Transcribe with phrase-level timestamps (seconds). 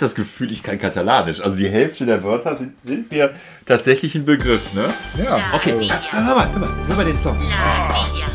[0.00, 1.40] Das Gefühl, ich kann Katalanisch.
[1.40, 3.34] Also die Hälfte der Wörter sind, sind mir
[3.66, 4.88] tatsächlich ein Begriff, ne?
[5.22, 5.38] Ja.
[5.52, 6.00] Okay, Ardilla.
[6.10, 7.36] hör mal, hör mal, hör mal den Song.
[7.38, 8.26] La ardilla.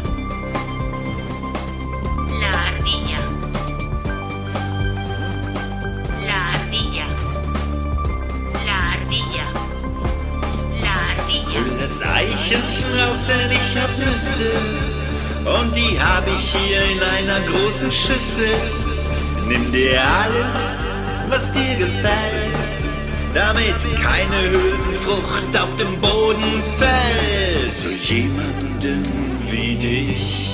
[2.40, 3.20] La ardilla.
[6.28, 7.05] La ardilla.
[8.68, 9.46] La ardilla.
[10.84, 11.60] La ardilla.
[11.80, 14.52] Das Eichhörnchen raus, denn ich hab Nüsse.
[15.46, 18.50] Und die hab ich hier in einer großen Schüssel.
[19.48, 20.94] Nimm dir alles,
[21.30, 22.94] was dir gefällt,
[23.34, 27.72] damit keine Hülsenfrucht auf dem Boden fällt.
[27.72, 29.05] So jemanden
[29.49, 30.52] wie dich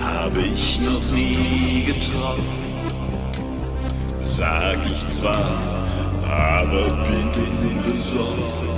[0.00, 2.74] habe ich noch nie getroffen.
[4.20, 5.56] Sag ich zwar,
[6.28, 8.68] aber bin besoffen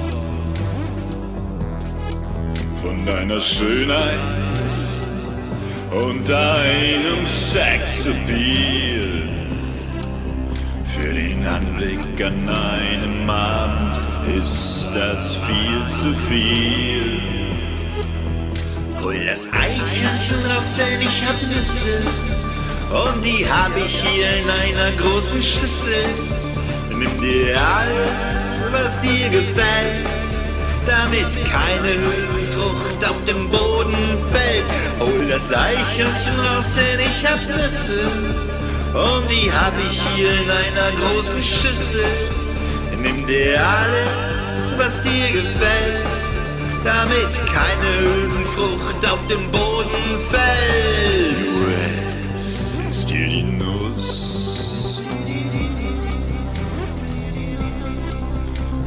[2.83, 4.19] von deiner Schönheit
[5.91, 9.07] und deinem Sexappeal.
[10.99, 14.01] Für den Anblick an einem Abend
[14.35, 17.21] ist das viel zu viel.
[19.03, 22.03] Hol das Eichhörnchen raus, denn ich hab Nüsse.
[22.91, 26.05] Und die hab ich hier in einer großen Schüssel.
[26.89, 30.45] Nimm dir alles, was dir gefällt,
[30.87, 33.97] damit keine Hülsenfrucht auf dem Boden
[34.33, 34.65] fällt.
[34.99, 38.46] Hol das Eichhörnchen raus, denn ich hab Nüsse.
[38.97, 42.01] Und die hab ich hier in einer großen Schüssel.
[42.99, 46.07] Nimm dir alles, was dir gefällt,
[46.83, 51.37] damit keine Hülsenfrucht auf dem Boden fällt.
[52.35, 55.01] Es ist dir die Nuss.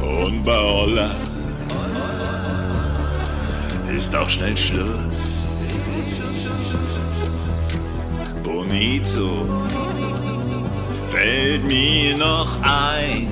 [0.00, 1.14] Und bei Olla
[3.96, 5.58] ist auch schnell Schluss.
[8.42, 9.46] Bonito
[11.10, 13.28] fällt mir noch ein.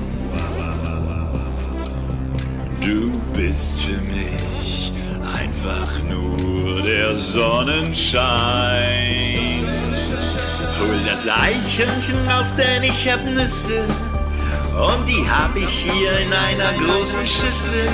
[2.81, 4.91] Du bist für mich
[5.37, 9.67] einfach nur der Sonnenschein.
[10.79, 13.83] Hol das Eichhörnchen raus, denn ich hab Nüsse.
[14.75, 17.87] Und die hab ich hier in einer großen Schüssel.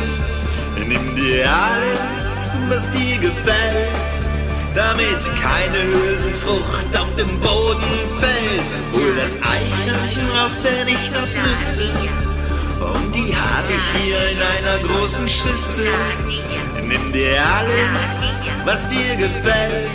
[0.78, 4.30] Nimm dir alles, was dir gefällt,
[4.76, 7.84] damit keine Hülsenfrucht auf dem Boden
[8.20, 8.68] fällt.
[8.94, 11.90] Hol das Eichhörnchen raus, denn ich hab Nüsse.
[12.82, 15.88] Und die hab ich hier in einer großen Schüssel.
[16.82, 18.32] Nimm dir alles,
[18.66, 19.90] was dir gefällt,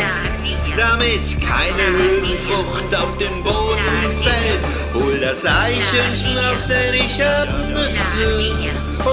[0.77, 4.65] damit keine Hülsenfrucht auf den Boden fällt.
[4.95, 8.55] Hol das Eichhörnchen raus, denn ich hab Nüsse.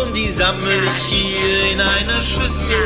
[0.01, 2.77] Und die sammel ich hier in einer Schüssel.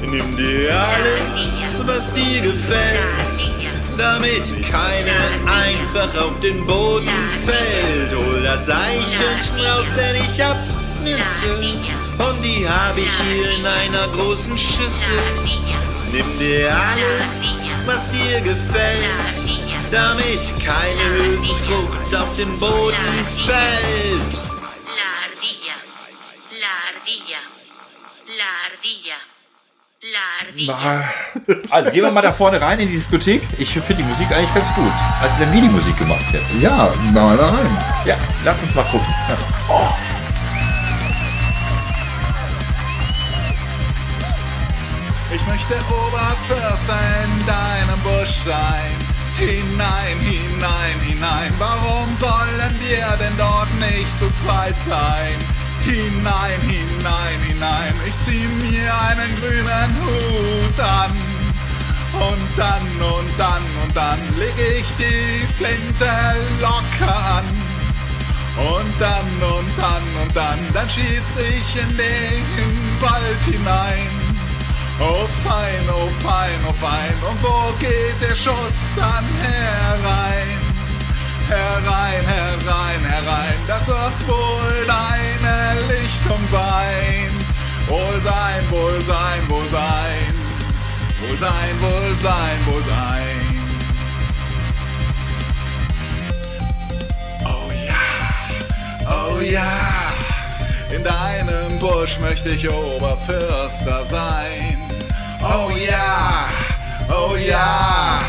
[0.00, 3.52] Nimm dir alles, was dir gefällt,
[3.98, 5.12] damit keine
[5.46, 7.10] einfach auf den Boden
[7.46, 8.14] fällt.
[8.14, 10.56] Hol das Eichhörnchen raus, denn ich hab
[11.02, 11.54] Nüsse.
[12.18, 15.22] Und die hab ich hier in einer großen Schüssel.
[16.12, 19.04] Nimm dir alles, was dir gefällt,
[19.90, 22.96] damit keine Hülsenfrucht auf den Boden
[23.46, 24.40] fällt.
[24.86, 25.76] La ardilla.
[26.58, 27.40] La ardilla.
[28.26, 29.29] La ardilla.
[30.02, 31.04] La ardilla.
[31.70, 33.42] Also gehen wir mal da vorne rein in die Diskothek.
[33.58, 34.92] Ich finde die Musik eigentlich ganz gut.
[35.20, 36.60] Als wenn wir die Musik gemacht hätten.
[36.60, 37.78] Ja, mal da rein.
[38.06, 39.06] Ja, lass uns mal gucken.
[39.28, 39.36] Ja.
[39.68, 39.88] Oh.
[45.34, 48.96] Ich möchte Oberförster in deinem Busch sein.
[49.36, 51.52] Hinein, hinein, hinein.
[51.58, 55.59] Warum sollen wir denn dort nicht zu zweit sein?
[55.84, 57.94] Hinein, hinein, hinein.
[58.06, 61.12] Ich zieh mir einen grünen Hut an.
[62.12, 66.10] Und dann, und dann, und dann leg ich die Flinte
[66.60, 67.44] locker an.
[68.56, 74.08] Und dann, und dann, und dann, dann schieß ich in den Wald hinein.
[75.02, 80.69] Oh fein, oh fein, oh fein, und wo geht der Schuss dann herein?
[81.50, 87.28] Herein, herein, herein, das wird wohl deine Lichtung sein.
[87.88, 90.32] Wohl sein, wohl sein, wohl sein.
[91.20, 93.60] Wohl sein, wohl sein, wohl sein.
[97.44, 100.12] Oh ja, oh ja,
[100.94, 104.78] in deinem Busch möchte ich Oberförster sein.
[105.42, 106.48] Oh ja,
[107.08, 108.20] oh ja,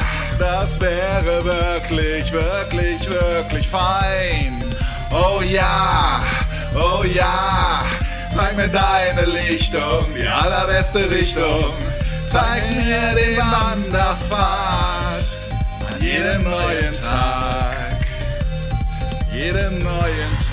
[0.41, 4.63] das wäre wirklich, wirklich, wirklich fein.
[5.11, 6.23] Oh ja,
[6.73, 7.83] oh ja,
[8.31, 11.73] zeig mir deine Lichtung, die allerbeste Richtung.
[12.25, 15.23] Zeig mir den Wanderpfad
[15.87, 17.97] an jedem neuen Tag.
[19.31, 20.50] jedem neuen Tag.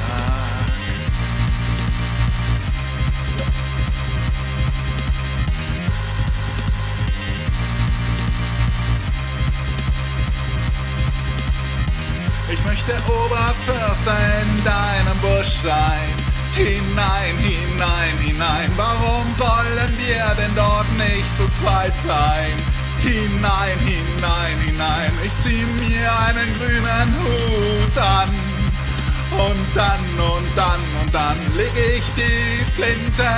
[12.51, 16.09] Ich möchte Oberförster in deinem Busch sein.
[16.55, 18.71] Hinein, hinein, hinein.
[18.77, 22.55] Warum sollen wir denn dort nicht zu zweit sein?
[23.03, 25.13] Hinein, hinein, hinein.
[25.25, 28.31] Ich zieh mir einen grünen Hut an.
[29.31, 33.29] Und dann, und dann, und dann leg ich die Flinte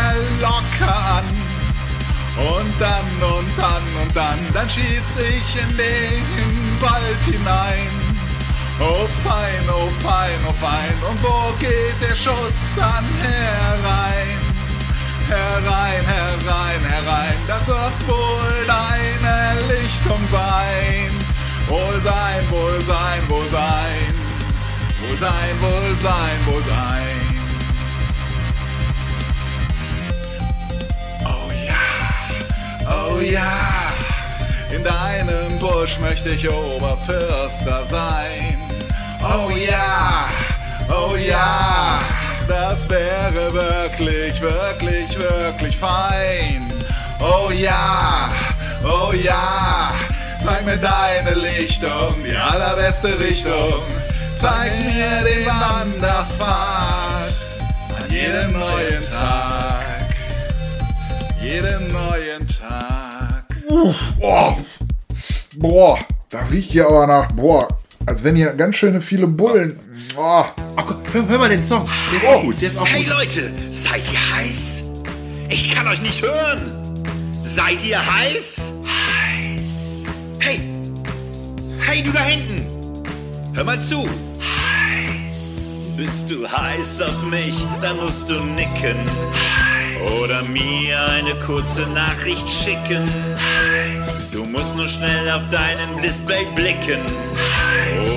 [0.40, 1.24] locker an.
[2.36, 8.09] Und dann, und dann, und dann, dann schieß ich in den Wald hinein.
[8.82, 14.38] Oh fein, oh fein, oh fein, und wo geht der Schuss dann herein?
[15.28, 21.10] Herein, herein, herein, das wird wohl deine Lichtung sein.
[21.68, 24.14] Wohl sein, wohl sein, wohl sein,
[25.02, 27.20] wohl sein, wohl sein, wohl sein.
[31.26, 33.92] Oh ja, oh ja,
[34.74, 38.69] in deinem Busch möchte ich Oberförster sein.
[39.22, 40.28] Oh ja,
[40.88, 42.00] oh ja,
[42.48, 46.72] das wäre wirklich, wirklich, wirklich fein.
[47.20, 48.30] Oh ja,
[48.82, 49.92] oh ja,
[50.42, 53.82] zeig mir deine Lichtung, die allerbeste Richtung.
[54.34, 57.34] Zeig mir den Wanderpfad
[57.98, 60.14] an jedem neuen Tag,
[61.42, 63.44] jedem neuen Tag.
[64.18, 64.56] Boah.
[65.56, 65.98] Boah,
[66.30, 67.68] das riecht hier aber nach, boah,
[68.06, 69.78] als wenn hier ganz schöne viele Bullen.
[70.14, 70.54] Boah.
[70.76, 71.88] Ach, komm, hör, hör mal den Song.
[72.10, 72.60] Der ist auch gut.
[72.60, 73.12] Der ist auch Hey gut.
[73.12, 74.82] Leute, seid ihr heiß?
[75.48, 76.60] Ich kann euch nicht hören.
[77.44, 78.72] Seid ihr heiß?
[78.84, 80.04] Heiß.
[80.38, 80.60] Hey,
[81.80, 82.64] hey du da hinten.
[83.54, 84.04] Hör mal zu.
[84.40, 85.96] Heiß.
[85.96, 88.96] Bist du heiß auf mich, dann musst du nicken.
[90.22, 93.08] Oder mir eine kurze Nachricht schicken.
[94.32, 97.00] Du musst nur schnell auf deinen Display blicken.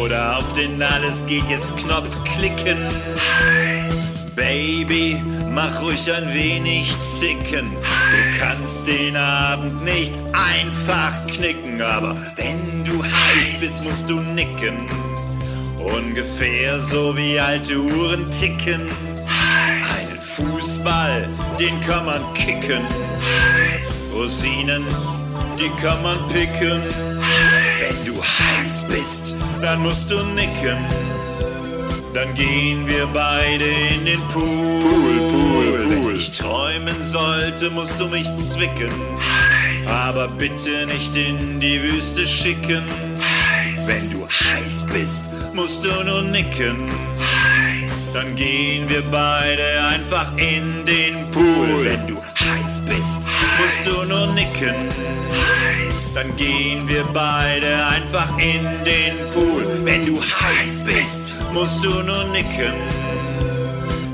[0.03, 2.77] Oder auf den Alles geht jetzt Knopf klicken.
[4.35, 5.21] Baby,
[5.53, 7.69] mach ruhig ein wenig zicken.
[7.75, 14.87] Du kannst den Abend nicht einfach knicken, aber wenn du heiß bist, musst du nicken.
[15.77, 18.87] Ungefähr so wie alte Uhren ticken.
[19.93, 21.27] Einen Fußball,
[21.59, 22.81] den kann man kicken.
[24.15, 24.83] Rosinen,
[25.59, 26.81] die kann man picken.
[27.79, 30.77] Wenn du heiß bist, dann musst du nicken.
[32.13, 35.17] Dann gehen wir beide in den Pool.
[35.31, 38.91] Pool, Wenn ich träumen sollte, musst du mich zwicken.
[39.87, 42.83] Aber bitte nicht in die Wüste schicken.
[43.85, 46.77] Wenn du heiß bist, musst du nur nicken.
[48.13, 51.85] Dann gehen wir beide einfach in den Pool.
[51.85, 53.21] Wenn du heiß bist,
[53.59, 54.73] musst du nur nicken.
[56.15, 59.63] Dann gehen wir beide einfach in den Pool.
[59.83, 62.73] Wenn du heiß bist, musst du nur nicken.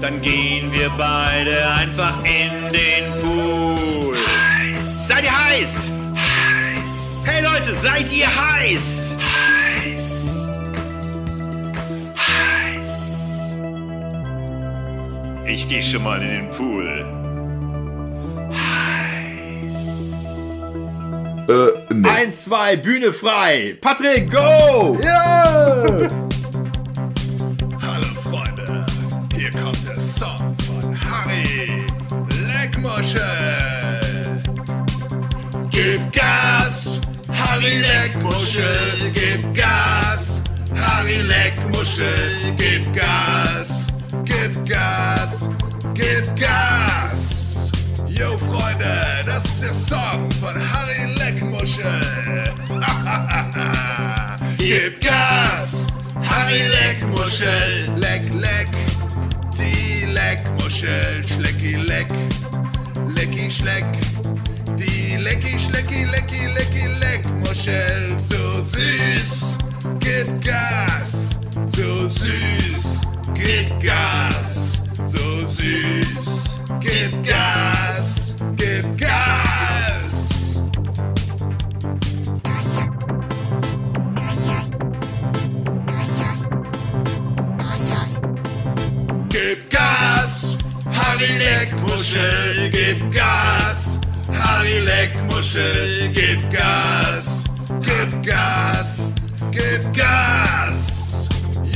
[0.01, 4.17] Dann gehen wir beide einfach in den Pool.
[4.81, 5.91] Seid ihr heiß?
[7.25, 9.13] Hey Leute, seid ihr heiß?
[15.51, 16.85] Ich gehe schon mal in den Pool.
[21.49, 22.07] Äh, nee.
[22.07, 23.75] Eins, zwei, Bühne frei.
[23.81, 24.99] Patrick, go!
[25.01, 25.83] Ja!
[27.81, 28.85] Hallo Freunde,
[29.35, 31.83] hier kommt der Song von Harry
[32.47, 33.23] Leckmuschel.
[35.71, 40.43] Gib Gas, Harry Leckmuschel, gib Gas,
[40.75, 43.87] Harry Leckmuschel, gib Gas,
[44.39, 45.47] gib Gas,
[45.93, 47.71] gib Gas.
[48.07, 52.53] Yo Freunde, das ist der Song von Harry Leckmuschel.
[54.57, 55.87] Gib Gas,
[56.21, 58.67] Harry Leckmuschel, leck, leck,
[59.57, 62.07] die Leckmuschel, schlecki, leck,
[63.15, 63.85] lecki, schleck,
[64.77, 69.57] die lecki, schlecki, lecki, lecki, Leckmuschel, so süß,
[69.99, 71.39] gib Gas,
[71.75, 72.58] so süß,
[73.39, 80.61] gib Gas, so süß, gib Gas, gib Gas.
[89.29, 90.57] Gib Gas,
[90.91, 93.97] Harry Leckmuschel, gib Gas,
[94.31, 97.45] Harry Leckmuschel, gib Gas,
[97.81, 99.09] gib Gas,
[99.51, 101.29] gib Gas.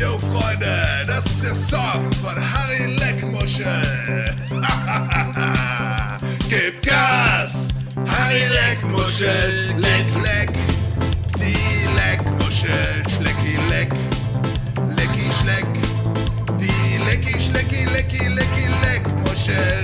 [0.04, 1.03] Yo Freunde,
[1.44, 3.82] der Song von Harry Leckmuschel.
[6.50, 7.68] Gib Gas,
[8.08, 10.52] Harry Leckmuschel, leck, leck.
[11.38, 11.58] Die
[11.98, 13.94] Leckmuschel, schlecki, leck,
[14.96, 15.68] lecki, schleck.
[16.58, 19.83] Die lecki, schlecki, lecki, lecki, Leckmuschel,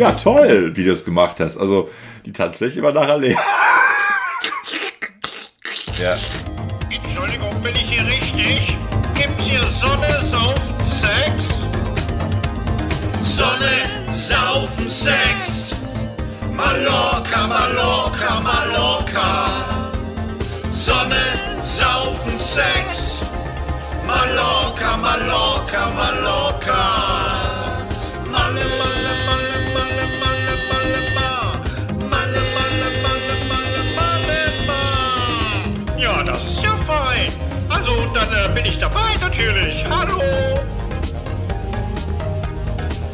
[0.00, 1.58] Ja, toll, wie du das gemacht hast.
[1.58, 1.90] Also,
[2.24, 3.36] die Tanzfläche war nachher leer.
[6.00, 6.16] ja.
[6.90, 8.78] Entschuldigung, bin ich hier richtig?
[9.14, 11.44] Gibt's hier Sonne, Saufen, Sex?
[13.20, 13.74] Sonne,
[14.10, 15.74] Saufen, Sex.
[16.56, 19.50] Mallorca, Mallorca, Mallorca.
[20.72, 21.24] Sonne,
[21.62, 23.20] Saufen, Sex.
[24.06, 27.09] Mallorca, Mallorca, Mallorca.
[38.50, 39.84] Dann bin ich dabei natürlich.
[39.88, 40.20] Hallo.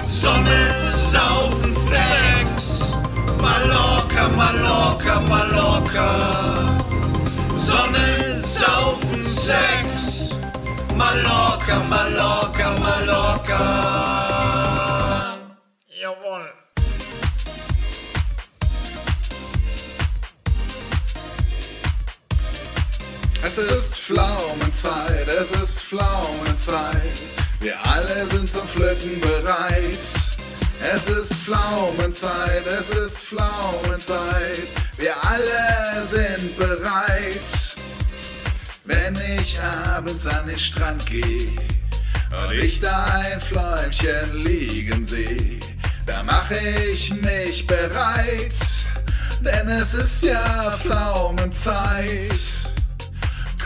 [0.07, 2.81] Sonne, Saufen, Sex.
[3.41, 6.79] Mallorca, Mallorca, Mallorca.
[7.55, 10.31] Sonne, Saufen, Sex.
[10.97, 13.61] Mallorca, Mallorca, Mallorca.
[16.01, 16.66] Jawohl.
[23.59, 27.01] Es ist Pflaumenzeit, es ist Pflaumenzeit.
[27.61, 29.99] Wir alle sind zum Pflücken bereit.
[30.95, 34.69] Es ist Pflaumenzeit, es ist Pflaumenzeit.
[34.99, 37.77] Wir alle sind bereit.
[38.85, 41.57] Wenn ich abends an den Strand gehe
[42.45, 45.61] und ich da ein Fläumchen liegen sehe,
[46.05, 46.59] da mache
[46.93, 48.55] ich mich bereit.
[49.41, 52.67] Denn es ist ja Pflaumenzeit.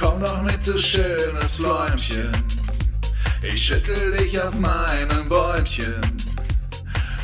[0.00, 2.32] Komm doch mit, du schönes Fläumchen.
[3.42, 6.00] Ich schüttel dich auf meinem Bäumchen.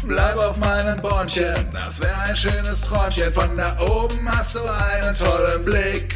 [0.02, 3.32] Bleib auf meinem Bäumchen, das wär ein schönes Träumchen.
[3.32, 6.14] Von da oben hast du einen tollen Blick.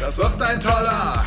[0.00, 1.24] Das wird ein toller.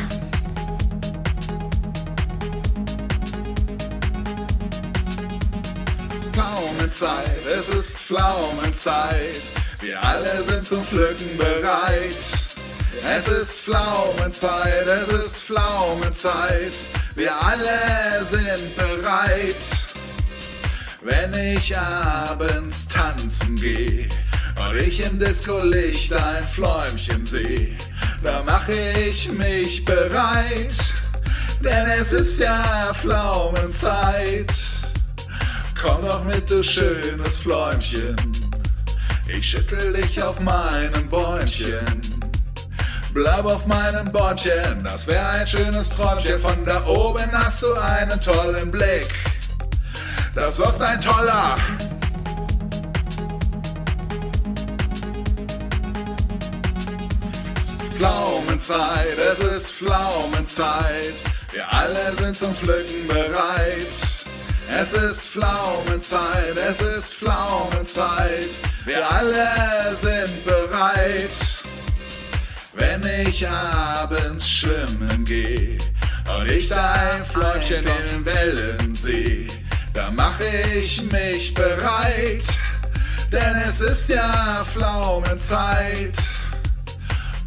[6.31, 9.41] Pflaumenzeit, es ist Pflaumenzeit.
[9.81, 12.54] Wir alle sind zum Pflücken bereit.
[13.03, 16.71] Es ist Pflaumenzeit, es ist Pflaumenzeit.
[17.15, 19.55] Wir alle sind bereit.
[21.01, 24.07] Wenn ich abends tanzen gehe
[24.55, 27.75] und ich im Disco-Licht ein Fläumchen sehe,
[28.23, 28.73] da mache
[29.07, 30.75] ich mich bereit.
[31.61, 34.53] Denn es ist ja Pflaumenzeit.
[35.79, 38.15] Komm doch mit, du schönes Fläumchen.
[39.27, 42.14] Ich schüttel dich auf meinem Bäumchen.
[43.15, 46.37] Bleib auf meinem Bäumchen, das wär ein schönes Träumchen.
[46.37, 49.07] Von da oben hast du einen tollen Blick.
[50.35, 51.55] Das wird ein toller.
[57.55, 61.15] Es ist Pflaumenzeit, es ist Pflaumenzeit.
[61.53, 63.95] Wir alle sind zum Pflücken bereit.
[64.77, 68.59] Es ist Pflaumenzeit, es ist Pflaumenzeit.
[68.83, 71.54] Wir alle sind bereit.
[72.75, 75.77] Wenn ich abends schwimmen gehe
[76.37, 79.47] und ich da ein Fläumchen in den Wellen sehe,
[79.93, 80.43] da mache
[80.75, 82.45] ich mich bereit.
[83.31, 86.17] Denn es ist ja Pflaumenzeit.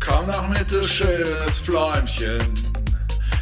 [0.01, 2.55] Komm doch mit, du schönes Fläumchen.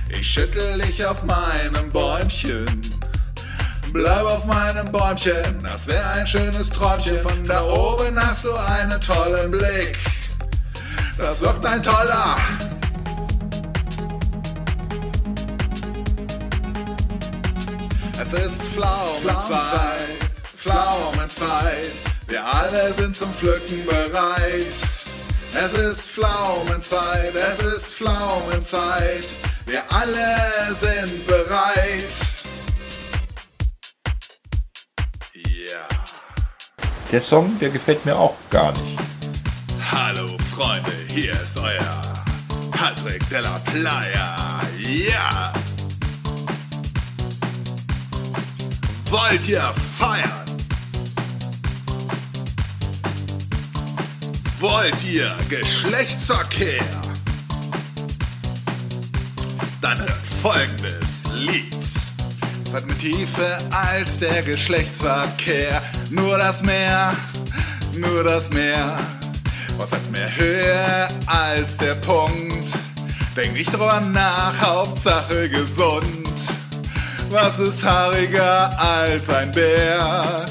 [0.09, 2.81] Ich schüttel dich auf meinem Bäumchen.
[3.93, 7.21] Bleib auf meinem Bäumchen, das wär ein schönes Träumchen.
[7.21, 9.97] Von da oben hast du einen tollen Blick.
[11.19, 12.37] Das wird ein toller.
[18.21, 19.63] Es ist Pflaumenzeit,
[20.45, 21.93] es ist Pflaumenzeit.
[22.27, 24.67] Wir alle sind zum Pflücken bereit.
[25.55, 29.25] Es ist Pflaumenzeit, es ist Pflaumenzeit.
[29.65, 32.45] Wir alle sind bereit.
[35.35, 35.89] Ja.
[37.11, 38.99] Der Song, der gefällt mir auch gar nicht.
[39.91, 42.03] Hallo Freunde, hier ist euer
[42.71, 44.37] Patrick de la Playa.
[44.79, 45.53] Ja!
[49.11, 49.63] Wollt ihr
[49.99, 50.47] feiern?
[54.59, 56.81] Wollt ihr Geschlechtsverkehr?
[59.83, 61.77] Dann hört folgendes Lied.
[62.65, 65.83] Es hat mehr Tiefe als der Geschlechtsverkehr.
[66.09, 67.15] Nur das Meer,
[67.99, 68.97] nur das Meer.
[69.78, 72.68] Was hat mehr Höhe als der Punkt?
[73.37, 76.40] Denk nicht drüber nach, Hauptsache gesund.
[77.30, 80.47] Was ist haariger als ein Bär?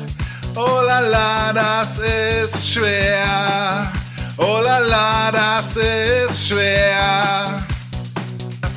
[0.55, 3.91] Oh la la, das ist schwer.
[4.37, 7.65] Oh la la, das ist schwer.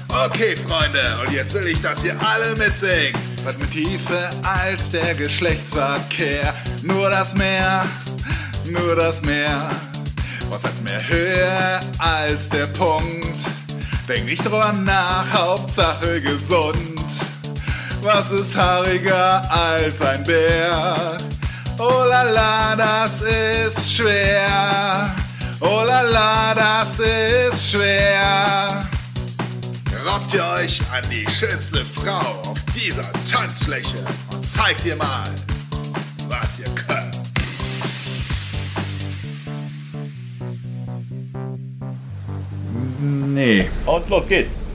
[0.08, 3.12] Okay, Freunde, und jetzt will ich, dass ihr alle mitsingen.
[3.36, 6.54] Es hat mehr Tiefe als der Geschlechtsverkehr.
[6.82, 7.84] Nur das Meer,
[8.70, 9.68] nur das Meer.
[10.50, 13.36] Was hat mehr Höhe als der Punkt?
[14.08, 16.98] Denk nicht drüber nach, Hauptsache gesund.
[18.02, 21.18] Was ist haariger als ein Bär?
[21.78, 25.14] Oh la la, das ist schwer.
[25.60, 28.88] Oh la la, das ist schwer.
[30.06, 35.28] Robbt ihr euch an die schönste Frau auf dieser Tanzfläche und zeigt ihr mal,
[36.28, 37.07] was ihr könnt.
[43.38, 43.68] Nee.
[43.87, 44.66] Und los geht's.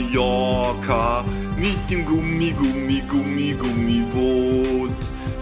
[0.00, 1.24] Nach Mallorca,
[1.56, 4.90] mit dem Gummi, Gummi, Gummi, Gummiboot,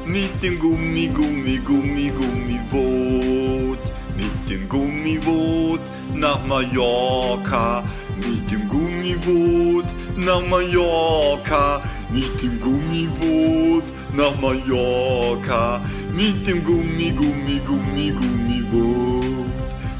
[0.06, 3.78] mit dem Gummi, Gummi, Gummi, Gummiboot,
[4.16, 5.80] mit dem Gummiboot
[6.14, 7.82] nach Mallorca,
[8.16, 9.84] mit dem Gummiboot
[10.16, 13.84] nach Mallorca, mit dem Gummiboot
[14.16, 15.80] nach Mallorca,
[16.12, 19.46] mit dem Gummi, Gummi, Gummi, Gummiboot,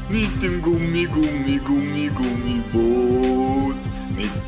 [0.09, 3.28] mit dem Gummi, Gummi, Gummi, Gummiboot, mit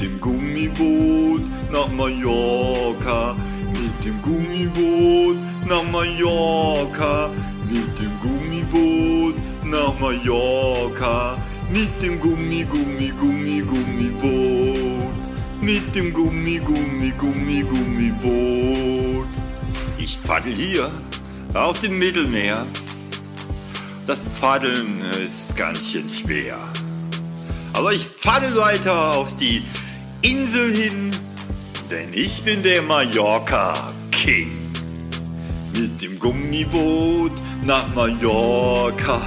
[0.02, 3.36] dem Gummiboot nach Mallorca,
[3.72, 5.38] mit dem Gummiboot
[5.68, 7.30] nach Mallorca,
[7.70, 11.38] mit dem Gummiboot nach Mallorca,
[11.70, 15.14] mit dem Gummi, Gummi, Gummi, Gummiboot,
[15.62, 19.28] mit dem Gummi, Gummi, Gummi, Gummiboot.
[20.00, 20.92] Ich paddel hier
[21.54, 22.66] auf dem Mittelmeer.
[24.08, 26.58] Das Paddeln ist ganz schön schwer.
[27.74, 29.64] Aber ich paddel weiter auf die
[30.24, 31.12] Insel hin,
[31.90, 34.52] denn ich bin der Mallorca King.
[35.74, 37.32] Mit dem Gummiboot
[37.66, 39.20] nach Mallorca,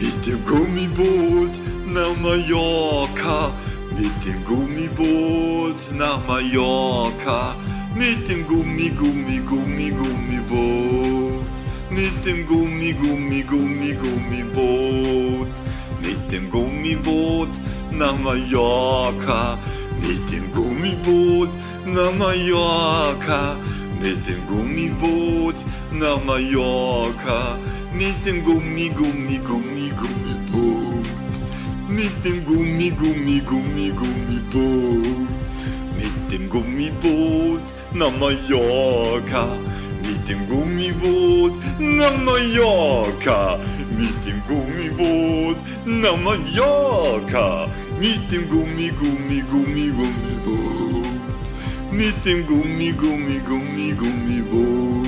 [0.00, 1.52] mit dem Gummiboot
[1.86, 3.52] nach Mallorca,
[3.96, 7.54] mit dem Gummiboot nach Mallorca,
[7.94, 11.44] mit dem Gummi, Gummi, Gummi, Gummiboot,
[11.90, 15.48] mit dem Gummi, Gummi, Gummi, Gummiboot,
[16.02, 17.50] mit dem Gummiboot
[17.92, 19.56] nach Mallorca,
[20.00, 21.50] mit dem Gummiboot
[21.86, 23.56] nach Mallorca,
[24.00, 25.56] mit dem Gummiboot
[25.92, 27.58] nach Mallorca,
[27.92, 31.06] mit dem Gummi, Gummi, Gummi, Gummiboot,
[31.88, 35.28] mit dem Gummi, Gummi, Gummi, Gummiboot,
[35.96, 37.60] mit dem Gummiboot
[37.94, 39.46] nach Mallorca,
[40.02, 43.58] mit dem Gummiboot nach Mallorca,
[43.98, 47.68] mit dem Gummiboot nach Mallorca,
[48.00, 51.06] mit dem Gummi, Gummi, Gummi, Gummiboot,
[51.92, 55.06] mit dem Gummi, Gummi, Gummi, Gummiboot,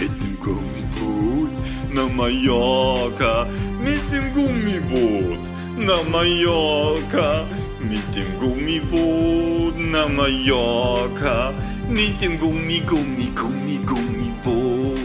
[0.00, 1.50] mit dem Gummiboot
[1.92, 3.46] nach Mallorca,
[3.84, 5.38] mit dem Gummiboot
[5.76, 7.44] nach Mallorca,
[7.82, 11.52] mit dem Gummiboot nach Mallorca,
[11.90, 14.98] mit dem Gummi, Gummi, Gummi, Gummiboot,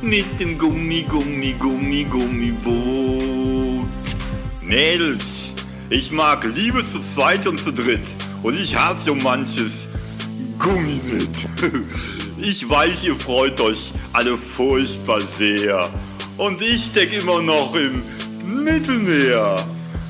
[0.00, 3.26] mit dem Gummi, Gummi, Gummi, Gummiboot.
[4.62, 5.45] Mädels,
[5.90, 8.00] ich mag Liebe zu zweit und zu dritt.
[8.42, 9.88] Und ich hab so manches
[10.58, 11.28] Gummi mit.
[12.38, 15.88] Ich weiß, ihr freut euch alle furchtbar sehr.
[16.36, 18.02] Und ich steck immer noch im
[18.62, 19.56] Mittelmeer.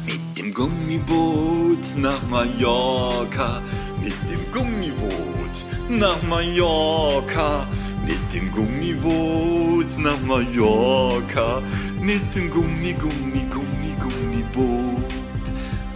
[0.04, 3.62] Mit dem Gummiboot nach Mallorca,
[4.02, 5.54] mit dem Gummiboot
[5.88, 7.66] nach Mallorca,
[8.04, 11.62] mit dem Gummiboot nach Mallorca,
[12.00, 14.85] mit dem Gummi, Gummi, Gummi, Gummiboot,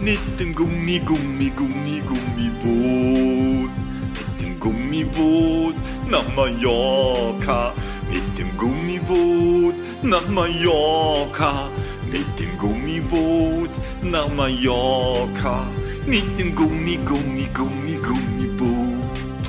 [0.01, 3.69] mit dem Gummi, Gummi, Gummi, Gummiboot,
[4.13, 5.75] mit dem Gummiboot
[6.09, 7.73] nach Mallorca,
[8.09, 11.69] mit dem Gummiboot nach Mallorca,
[12.11, 13.69] mit dem Gummiboot
[14.03, 15.67] nach Mallorca
[16.05, 19.45] mit dem Gummi, Gummi, Gummi, Gummiboot.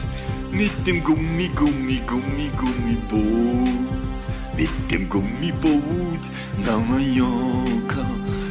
[0.52, 3.88] Mit dem Gummi, Gummi, Gummi, Gummiboot.
[4.56, 6.20] Mit dem Gummiboot
[6.64, 8.06] nach Mallorca.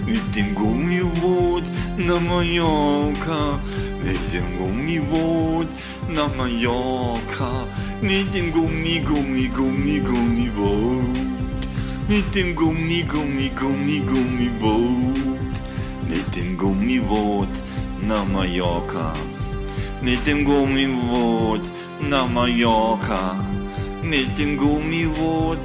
[0.05, 1.63] Mit dem Gummiboot
[1.97, 3.60] nach Mallorca.
[4.04, 5.67] Mit dem Gummiboot
[6.10, 7.65] nach Mallorca.
[8.01, 11.17] Mit dem Gummi, Gummi, Gummi, Gummiboot.
[12.08, 15.39] Mit dem Gummi, Gummi, Gummi, Gummiboot.
[16.10, 17.49] Mit dem Gummiboot
[18.08, 19.13] nach Mallorca.
[20.01, 21.62] Mit dem Gummiboot
[22.10, 23.36] nach Mallorca.
[24.04, 25.60] Mit dem Gummiboot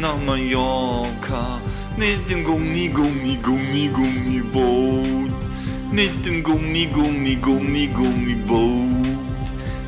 [0.00, 1.60] nach Mallorca.
[1.96, 5.29] Mit dem Gummi, Gummi, Gummi, Gummiboot.
[5.92, 9.08] Mit dem Gummi, Gummi, Gummi, Gummiboot.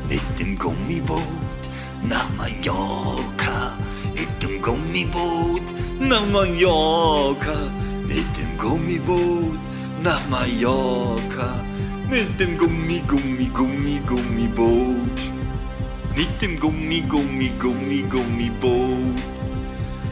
[0.09, 1.21] Mit dem Gummiboot
[2.09, 3.77] nach Mallorca.
[4.13, 5.61] Mit dem Gummiboot
[6.01, 7.55] nach Mallorca.
[8.05, 9.57] Mit dem Gummiboot
[10.03, 11.63] nach Mallorca.
[12.09, 15.21] Mit dem Gummi, Gummi, Gummi, Gummiboot.
[16.17, 19.21] Mit dem Gummi, Gummi, Gummi, Gummiboot.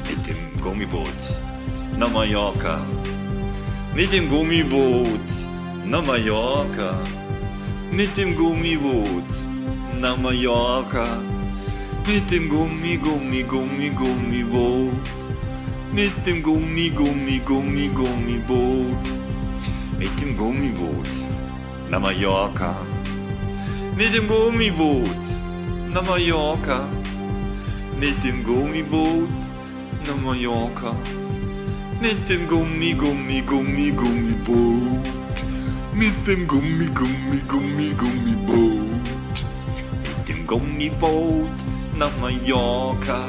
[0.08, 1.22] Mit dem Gummiboot
[2.00, 2.80] nach Mallorca.
[3.94, 4.30] Mit dem
[5.86, 7.00] Nach Mallorca.
[7.92, 9.26] Mit dem Gummiboot
[10.00, 11.06] nach Mallorca.
[12.08, 14.92] Mit dem Gummi, Gummi, Gummi, Gummiboot.
[15.94, 18.98] Mit dem Gummi, Gummi, Gummi, Gummiboot.
[20.00, 21.10] Mit dem Gummiboot
[21.90, 22.76] nach Mallorca.
[23.98, 25.24] Mit dem Gummiboot
[25.94, 26.88] nach Mallorca.
[28.00, 29.30] Mit dem Gummiboot
[30.08, 30.96] nach Mallorca.
[32.02, 35.21] Mit dem Gummi, Gummi, Gummi, Gummiboot.
[35.94, 38.88] Mit dem Gummi, Gummi, Gummi, Gummiboot.
[40.04, 41.50] Mit dem Gummiboot
[41.98, 43.28] nach Mallorca.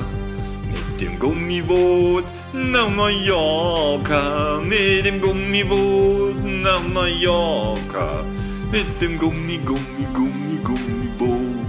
[0.70, 4.60] Mit dem Gummiboot nach Mallorca.
[4.64, 8.24] Mit dem Gummiboot nach Mallorca.
[8.70, 11.66] Mit dem Gummi, Gummi, Gummi, Gummiboot.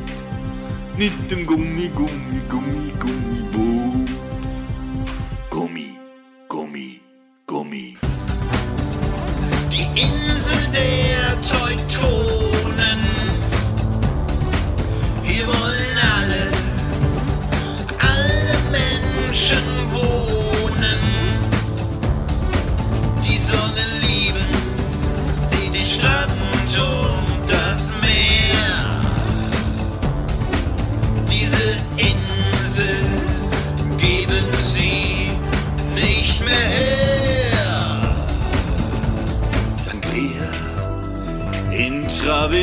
[0.95, 3.22] Mit dem Gummi, Gummi, Gummi, Gummiboot.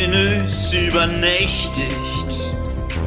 [0.00, 2.54] Intravenös übernächtigt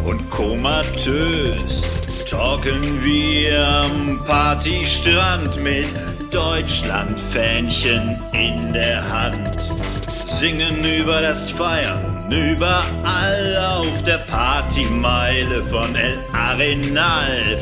[0.06, 1.84] und komatös
[2.29, 5.88] talken wir am Partystrand mit
[6.32, 9.60] Deutschlandfähnchen in der Hand.
[9.60, 17.58] Singen über das Feiern, überall auf der Partymeile von El Arenal.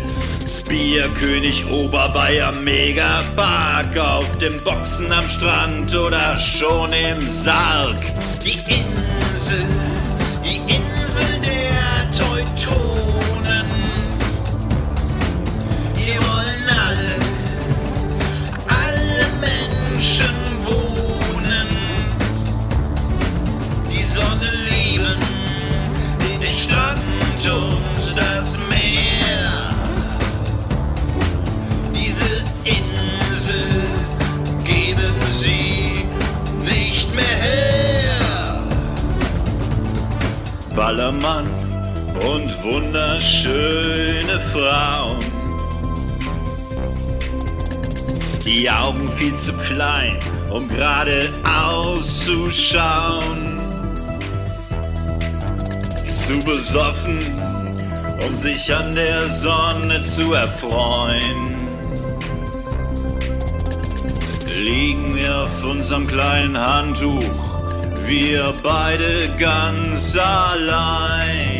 [0.71, 7.97] Bierkönig Oberbayern Megapark auf dem Boxen am Strand oder schon im Sarg.
[8.41, 9.65] Die Insel,
[40.81, 41.45] Ballermann
[42.27, 45.19] und wunderschöne Frauen.
[48.43, 50.17] Die Augen viel zu klein,
[50.49, 51.29] um gerade
[51.67, 53.61] auszuschauen.
[55.93, 57.19] Zu besoffen,
[58.27, 61.57] um sich an der Sonne zu erfreuen.
[64.63, 67.50] Liegen wir auf unserem kleinen Handtuch,
[68.11, 71.50] wir beide ganz allein.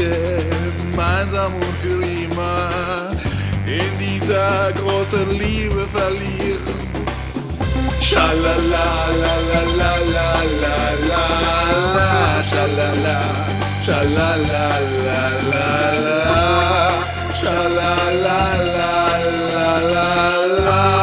[0.00, 3.10] gemeinsam und für immer
[3.66, 6.78] in dieser großen Liebe verlieren.
[8.00, 8.88] Schalala,
[9.22, 10.28] la la la la
[10.62, 10.78] la
[11.10, 11.24] la
[11.96, 12.10] la,
[12.50, 13.18] schalala,
[13.84, 14.66] schalala,
[15.06, 15.68] la la
[16.06, 16.42] la,
[17.38, 18.92] schalala, la la
[19.54, 20.10] la la
[20.64, 20.99] la.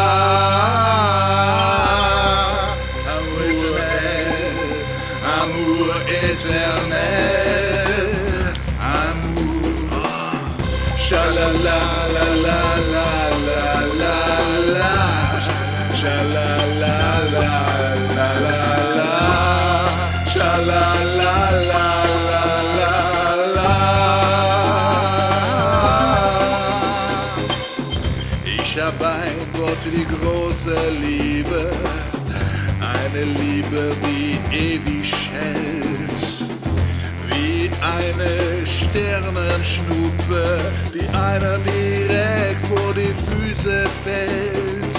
[39.68, 40.60] Sternenschnuppe
[40.94, 44.96] Die einem direkt vor die Füße fällt.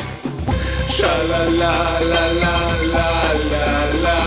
[0.91, 1.77] Schalala
[2.11, 2.59] la la
[2.95, 3.11] la
[3.55, 3.69] la
[4.05, 4.19] la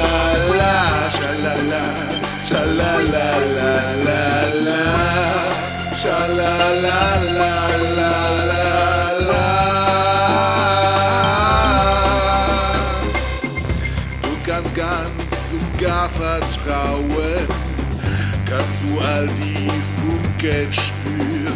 [0.60, 0.76] la
[1.16, 1.86] Schalala
[2.48, 3.28] Schalala
[3.58, 3.74] la
[4.06, 4.24] la
[4.68, 4.84] la
[6.02, 7.02] Schalala
[7.38, 7.54] la
[7.98, 8.16] la
[9.30, 9.52] la
[14.76, 17.48] ganz und gar vertrauen
[18.46, 19.51] Kannst du all die
[20.42, 21.54] Geld spüren.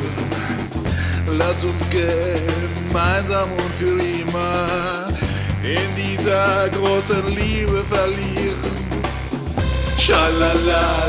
[1.39, 5.07] Lass uns gemeinsam und für immer
[5.63, 8.75] in dieser großen Liebe verlieren.
[9.97, 10.53] Schalala,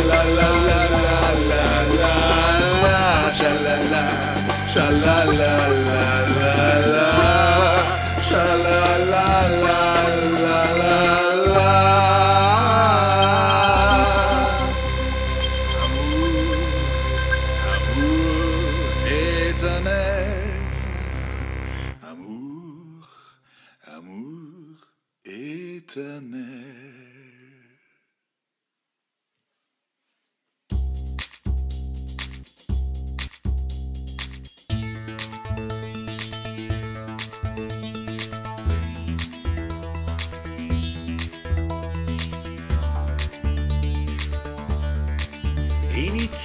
[0.09, 1.67] la la la la la
[2.01, 2.97] la,
[3.37, 4.05] schalala,
[4.73, 5.55] schalala
[5.89, 6.07] la
[6.41, 6.57] la
[6.95, 7.09] la,
[8.27, 9.27] schalala
[9.63, 9.76] la.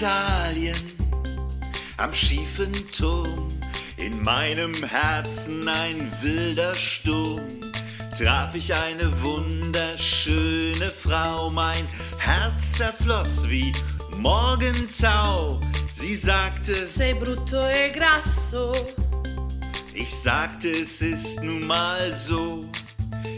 [0.01, 0.97] Italien,
[1.97, 3.49] am schiefen Turm,
[3.97, 7.47] in meinem Herzen ein wilder Sturm,
[8.17, 11.87] traf ich eine wunderschöne Frau, mein
[12.17, 13.71] Herz zerfloss wie
[14.17, 15.61] Morgentau.
[15.91, 18.73] Sie sagte, Sei brutto e grasso,
[19.93, 22.65] ich sagte, es ist nun mal so.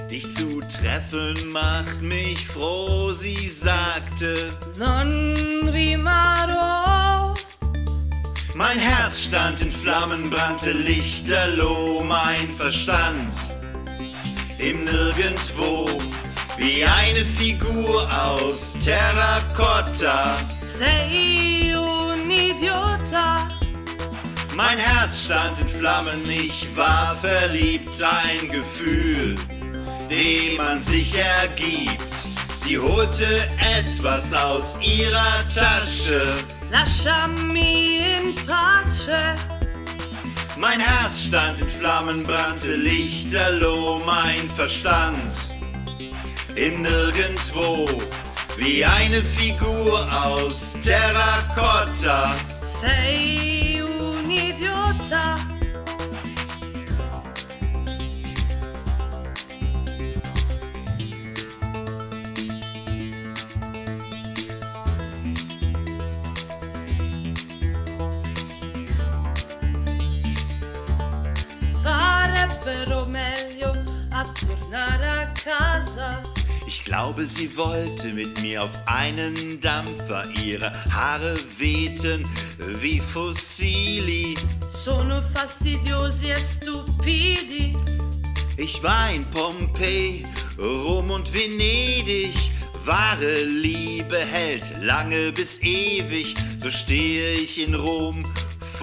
[0.10, 5.36] Dich zu treffen macht mich froh, sie sagte, non
[5.68, 6.33] rimarrò.
[8.66, 13.34] Mein Herz stand in Flammen, brannte lichterloh, mein Verstand
[14.58, 15.90] im Nirgendwo,
[16.56, 20.38] wie eine Figur aus Terrakotta.
[20.62, 23.50] Sei un idiota,
[24.56, 29.36] Mein Herz stand in Flammen, ich war verliebt, ein Gefühl,
[30.10, 32.30] dem man sich ergibt.
[32.64, 33.26] Sie holte
[33.78, 36.22] etwas aus ihrer Tasche.
[36.72, 39.36] lasciami in pace.
[40.56, 45.56] Mein Herz stand in Flammen, brannte lichterloh, mein Verstand
[46.56, 47.86] im Nirgendwo,
[48.56, 52.34] wie eine Figur aus Terrakotta.
[52.64, 53.63] Sei
[74.34, 76.22] tornar a casa.
[76.66, 80.26] Ich glaube, sie wollte mit mir auf einen Dampfer.
[80.44, 82.26] Ihre Haare wehten
[82.82, 84.36] wie Fossili.
[84.70, 87.76] Sono fastidiosi e stupidi.
[88.58, 90.26] Ich war in Pompeji,
[90.58, 92.52] Rom und Venedig.
[92.86, 96.36] Wahre Liebe hält lange bis ewig.
[96.58, 98.26] So stehe ich in Rom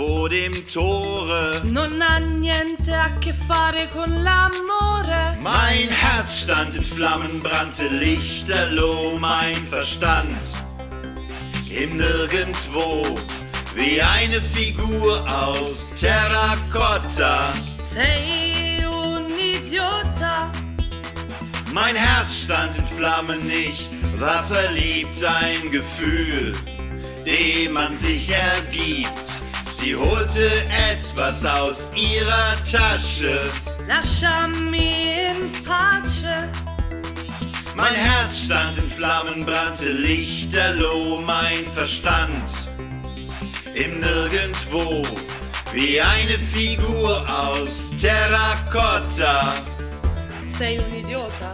[0.01, 1.61] vor dem Tore.
[1.65, 5.37] Non ha niente a che fare con l'amore.
[5.43, 10.65] Mein Herz stand in Flammen, brannte lichterloh mein Verstand.
[11.69, 13.05] Im Nirgendwo,
[13.75, 17.53] wie eine Figur aus Terrakotta.
[17.79, 20.51] Sei un idiota.
[21.73, 26.55] Mein Herz stand in Flammen, ich war verliebt, ein Gefühl,
[27.27, 29.50] dem man sich ergibt.
[29.81, 30.51] Sie holte
[30.93, 33.41] etwas aus ihrer Tasche.
[33.89, 36.51] Lasciami in pace.
[37.75, 42.69] Mein Herz stand in Flammen, brannte lichterloh mein Verstand.
[43.75, 45.03] Im Nirgendwo,
[45.73, 49.55] wie eine Figur aus Terrakotta.
[50.45, 51.53] Sei un idiota.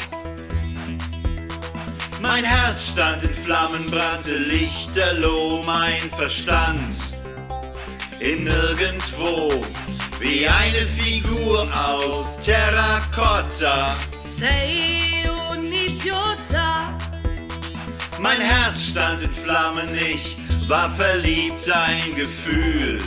[2.20, 7.15] Mein Herz stand in Flammen, brannte lichterloh mein Verstand.
[8.20, 9.52] Im Nirgendwo,
[10.18, 13.94] wie eine Figur aus Terrakotta.
[14.18, 16.96] Sei un idiota.
[18.18, 23.00] Mein Herz stand in Flammen, ich war verliebt, ein Gefühl,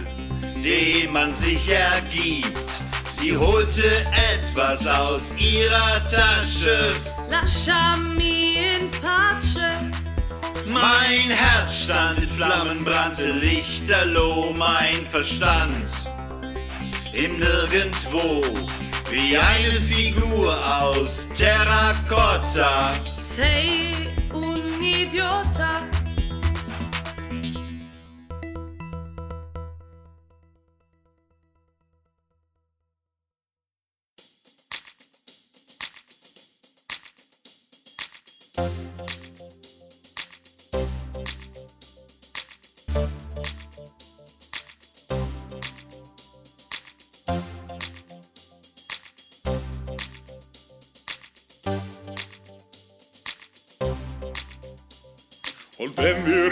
[0.63, 2.81] dem man sich ergibt.
[3.09, 3.83] Sie holte
[4.31, 6.93] etwas aus ihrer Tasche.
[7.31, 10.08] Lasciami in pace.
[10.71, 15.89] Mein Herz stand in Flammen, brannte lichterloh mein Verstand.
[17.11, 18.43] Im Nirgendwo,
[19.09, 22.91] wie eine Figur aus Terrakotta.
[23.17, 23.93] Sei
[24.31, 25.98] un idiota.
[55.89, 56.51] Und wenn wir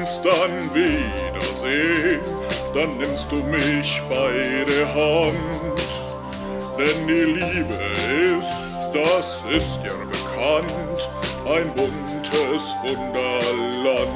[0.00, 2.20] uns dann wiedersehen,
[2.74, 5.78] dann nimmst du mich bei der Hand.
[6.76, 7.74] Denn die Liebe
[8.36, 11.08] ist, das ist ja bekannt,
[11.46, 14.08] ein buntes Wunderland.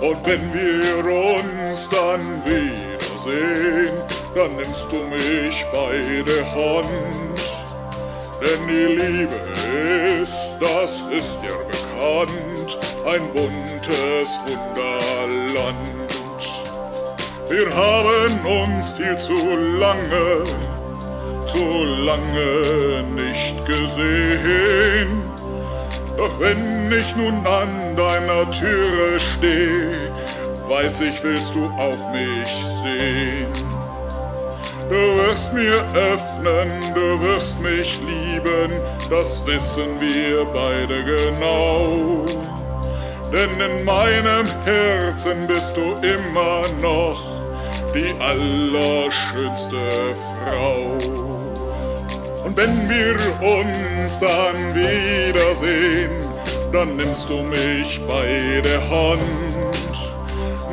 [0.00, 3.98] Und wenn wir uns dann wiedersehen,
[4.34, 6.88] dann nimmst du mich bei der Hand.
[8.40, 9.40] Denn die Liebe
[10.22, 12.51] ist, das ist ja bekannt,
[13.06, 15.76] ein buntes Wunderland.
[17.48, 19.34] Wir haben uns viel zu
[19.78, 20.44] lange,
[21.48, 25.22] zu lange nicht gesehen.
[26.16, 29.90] Doch wenn ich nun an deiner Türe steh,
[30.68, 33.52] weiß ich, willst du auch mich sehen.
[34.88, 38.72] Du wirst mir öffnen, du wirst mich lieben,
[39.10, 42.26] das wissen wir beide genau.
[43.32, 47.18] Denn in meinem Herzen bist du immer noch
[47.94, 50.14] die allerschönste
[50.44, 50.98] Frau.
[52.44, 56.10] Und wenn wir uns dann wiedersehen,
[56.72, 59.22] dann nimmst du mich bei der Hand.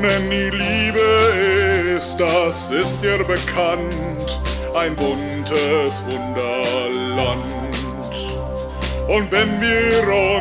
[0.01, 4.39] Denn die Liebe ist, das ist dir bekannt,
[4.75, 7.43] ein buntes Wunderland.
[9.07, 10.38] Und wenn wir uns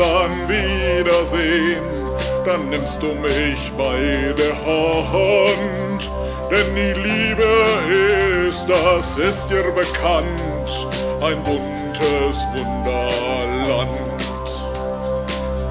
[0.00, 1.84] dann wiedersehen,
[2.46, 6.10] dann nimmst du mich bei der Hand.
[6.50, 10.88] Denn die Liebe ist, das ist dir bekannt,
[11.20, 13.98] ein buntes Wunderland.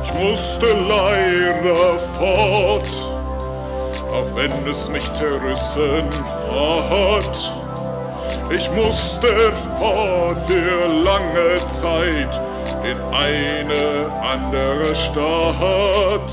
[0.04, 2.90] Ich musste leider fort,
[4.14, 6.08] auch wenn es mich zerrissen
[6.90, 7.54] hat.
[8.52, 12.49] Ich musste fort für lange Zeit
[12.92, 16.32] in eine andere Stadt.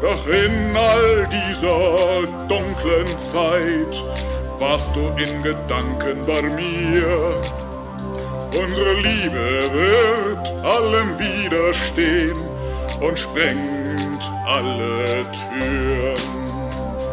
[0.00, 4.02] Doch in all dieser dunklen Zeit
[4.58, 7.40] warst du in Gedanken bei mir.
[8.62, 12.38] Unsere Liebe wird allem widerstehen
[13.00, 16.46] und sprengt alle Türen.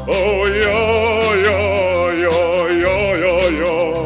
[0.06, 4.03] Oh ja, ja, ja, ja, ja, ja.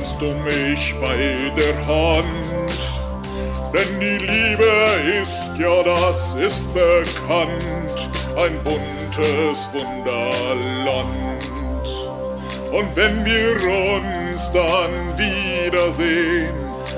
[0.00, 2.26] nimmst du mich bei der Hand.
[3.72, 4.70] Denn die Liebe
[5.22, 11.44] ist, ja das ist bekannt, ein buntes Wunderland.
[12.72, 16.54] Und wenn wir uns dann wiedersehen,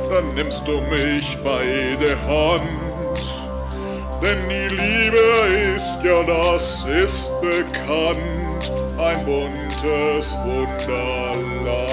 [0.09, 2.63] dann nimmst du mich bei der Hand.
[4.23, 11.92] Denn die Liebe ist, ja das ist bekannt, ein buntes Wunderland.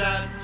[0.00, 0.39] shots.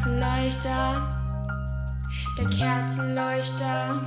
[0.00, 1.10] Kerzenleuchter,
[2.38, 4.00] der Kerzenleuchter,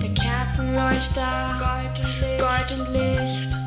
[0.00, 2.38] der Kerzenleuchter, Gold und Licht.
[2.38, 3.61] Gold und Licht.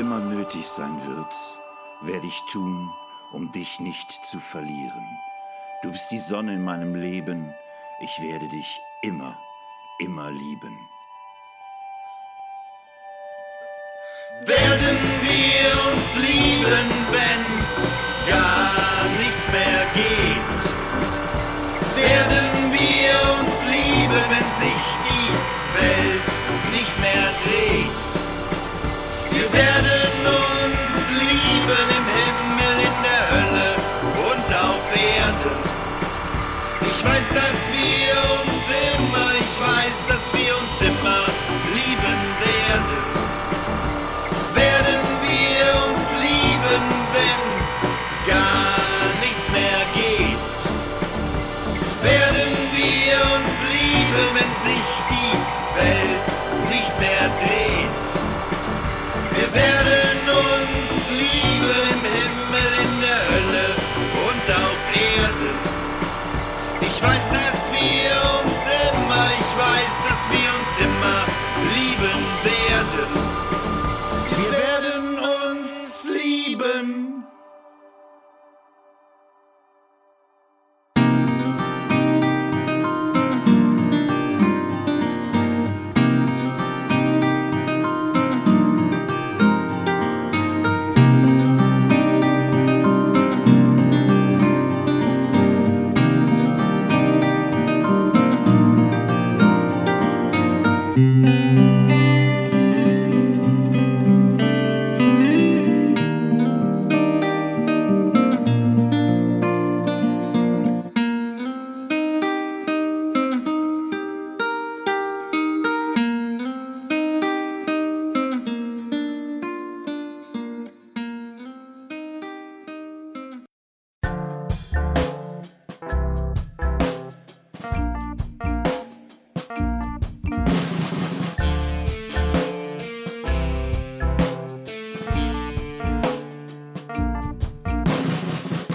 [0.00, 1.34] immer nötig sein wird,
[2.00, 2.90] werde ich tun,
[3.32, 5.18] um dich nicht zu verlieren.
[5.82, 7.54] Du bist die Sonne in meinem Leben,
[8.00, 9.36] ich werde dich immer,
[9.98, 10.88] immer lieben.
[14.46, 17.44] Werden wir uns lieben, wenn
[18.26, 20.52] gar nichts mehr geht?
[21.94, 25.28] Werden wir uns lieben, wenn sich die
[25.78, 28.19] Welt nicht mehr dreht?
[29.40, 33.68] Wir werden uns lieben im Himmel, in der Hölle
[34.28, 35.56] und auf Erden.
[36.82, 37.69] Ich weiß, dass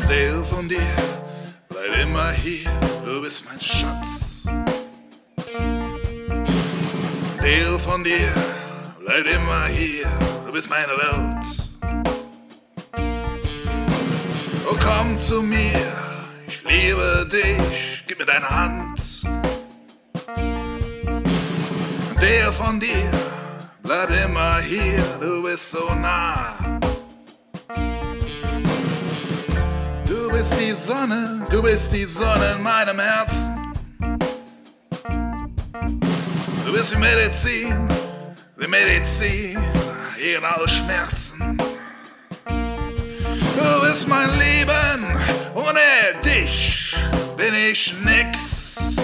[0.08, 0.78] Teil von dir.
[1.68, 2.70] Bleib immer hier,
[3.03, 4.43] du bist mein Schatz.
[7.39, 8.32] Teil von dir,
[9.03, 10.08] bleib immer hier,
[10.45, 11.45] du bist meine Welt.
[14.70, 15.91] Oh, komm zu mir,
[16.47, 19.24] ich liebe dich, gib mir deine Hand.
[22.20, 23.12] Teil von dir,
[23.82, 26.56] bleib immer hier, du bist so nah.
[30.66, 33.74] Die Sonne, du bist die Sonne in meinem Herzen.
[36.66, 37.88] Du bist die Medizin,
[38.59, 39.59] die Medizin
[40.18, 41.57] gegen alle Schmerzen.
[42.47, 45.05] Du bist mein Leben,
[45.53, 45.80] ohne
[46.24, 46.95] dich
[47.38, 48.95] bin ich nix.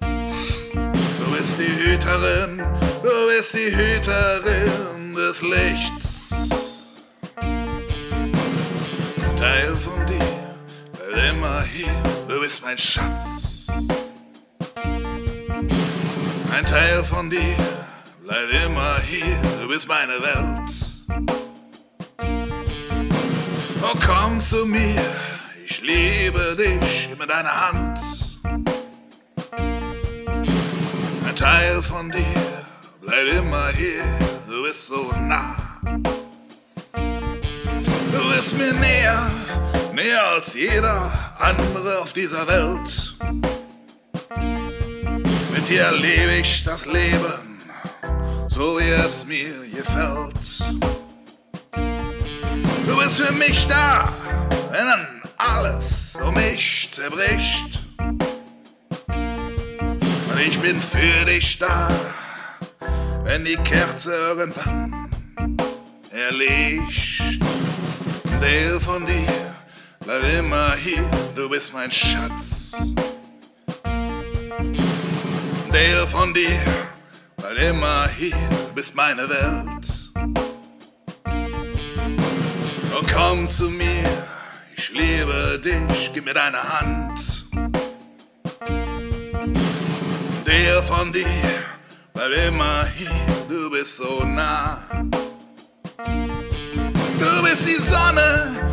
[0.00, 2.62] Du bist die Hüterin,
[3.02, 5.99] du bist die Hüterin des Lichts.
[12.50, 13.68] Bist mein Schatz.
[16.52, 17.54] Ein Teil von dir,
[18.24, 20.70] bleib immer hier, du bist meine Welt.
[23.82, 25.00] Oh, komm zu mir,
[25.64, 28.00] ich liebe dich, gib mir deine Hand.
[31.28, 32.64] Ein Teil von dir,
[33.00, 34.02] bleib immer hier,
[34.48, 35.54] du bist so nah.
[38.12, 39.30] Du bist mir näher,
[39.94, 43.14] näher als jeder andere auf dieser Welt.
[45.52, 47.62] Mit dir lebe ich das Leben,
[48.48, 50.60] so wie es mir gefällt.
[52.86, 54.08] Du bist für mich da,
[54.70, 54.86] wenn
[55.38, 57.82] alles um mich zerbricht.
[60.28, 61.88] Und ich bin für dich da,
[63.24, 65.10] wenn die Kerze irgendwann
[66.10, 67.22] erlischt.
[68.40, 69.39] Teil von dir,
[70.00, 72.72] bleib immer hier, du bist mein Schatz.
[75.70, 76.60] Teil von dir,
[77.36, 80.10] bleib immer hier, du bist meine Welt.
[82.94, 84.26] Oh, komm zu mir,
[84.76, 87.46] ich liebe dich, gib mir deine Hand.
[90.46, 91.26] Der von dir,
[92.14, 93.10] bleib immer hier,
[93.48, 94.78] du bist so nah.
[97.18, 98.69] Du bist die Sonne,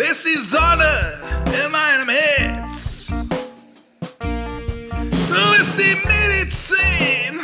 [0.00, 3.06] bist die Sonne in meinem Herz.
[4.18, 7.40] Du bist die Medizin,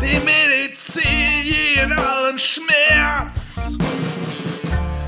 [0.00, 3.76] die Medizin jeden allen Schmerz.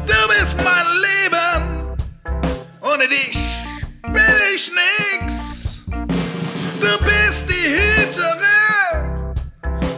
[0.06, 1.96] Du bist mein Leben,
[2.82, 3.38] ohne dich
[4.12, 5.80] bin ich nix.
[5.86, 9.34] Du bist die Hüterin,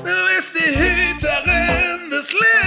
[0.05, 2.62] du bist die Hüterin des Lichts.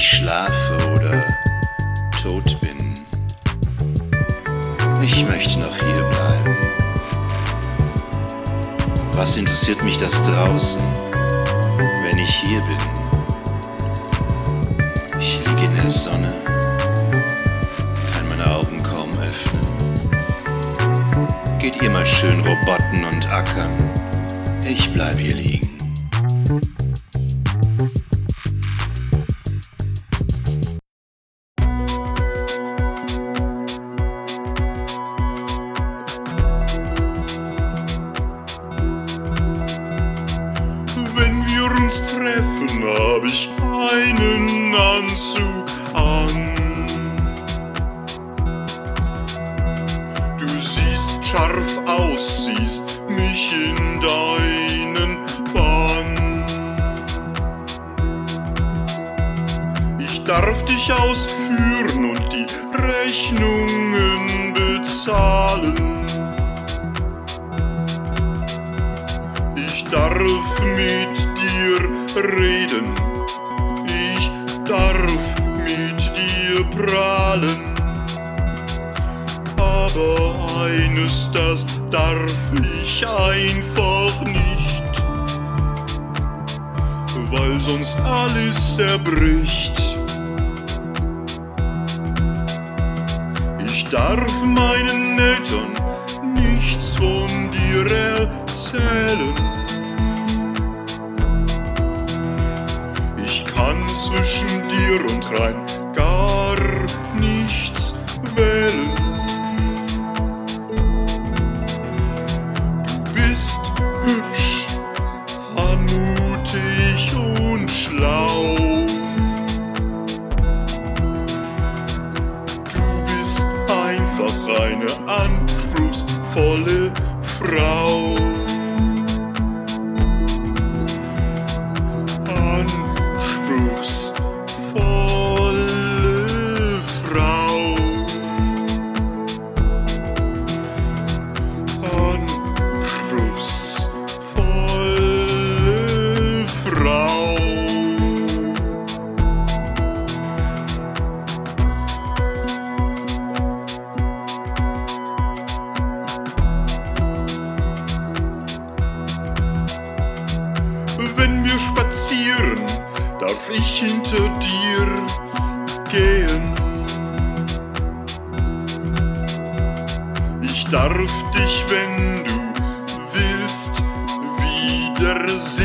[0.00, 1.12] Ich schlafe oder
[2.22, 2.94] tot bin.
[5.02, 6.56] Ich möchte noch hier bleiben.
[9.12, 10.80] Was interessiert mich das draußen,
[12.02, 12.78] wenn ich hier bin?
[15.20, 16.34] Ich liege in der Sonne,
[18.14, 19.66] kann meine Augen kaum öffnen.
[21.58, 23.76] Geht ihr mal schön robotten und ackern.
[24.66, 25.59] Ich bleib hier liegen.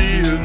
[0.06, 0.26] Wiedersehen.
[0.26, 0.35] Ich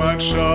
[0.00, 0.49] schön,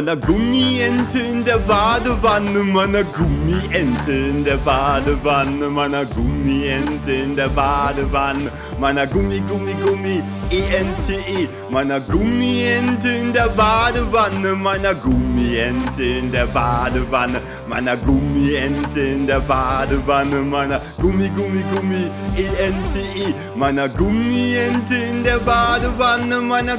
[0.00, 8.50] meiner Gummiente in der Badewanne, meiner Gummiente in der Badewanne, meiner Gummiente in der Badewanne,
[8.78, 17.42] meiner Gummi, Gummi, Gummi, E-N-T-E, meiner Gummiente in der Badewanne, meiner Gummiente in der Badewanne,
[17.68, 26.40] meiner Gummiente in der Badewanne, meiner Gummi, Gummi, Gummi, E-N-T-E, meiner Gummiente in der Badewanne,
[26.40, 26.78] meiner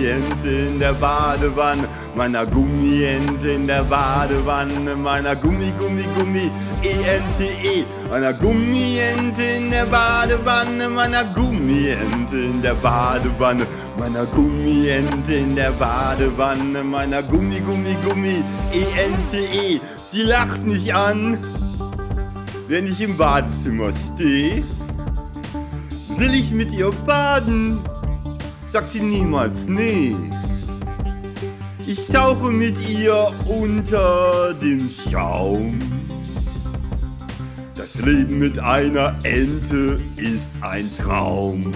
[0.00, 6.50] Gummiente in der Badewanne, meiner Gummiente in der Badewanne, meiner Gummi, Gummi, Gummi,
[6.82, 13.66] E-N-T-E, meiner Gummiente in der Badewanne, meiner Gummiente in der Badewanne,
[13.98, 19.80] meiner Gummiente in der Badewanne, meiner Gummi, Gummi, Gummi, E-N-T-E.
[20.10, 21.36] Sie lacht mich an,
[22.68, 24.64] wenn ich im Badezimmer stehe.
[26.16, 27.80] Will ich mit ihr baden?
[28.72, 30.14] Sagt sie niemals nee.
[31.86, 35.80] Ich tauche mit ihr unter dem Schaum.
[37.74, 41.72] Das Leben mit einer Ente ist ein Traum.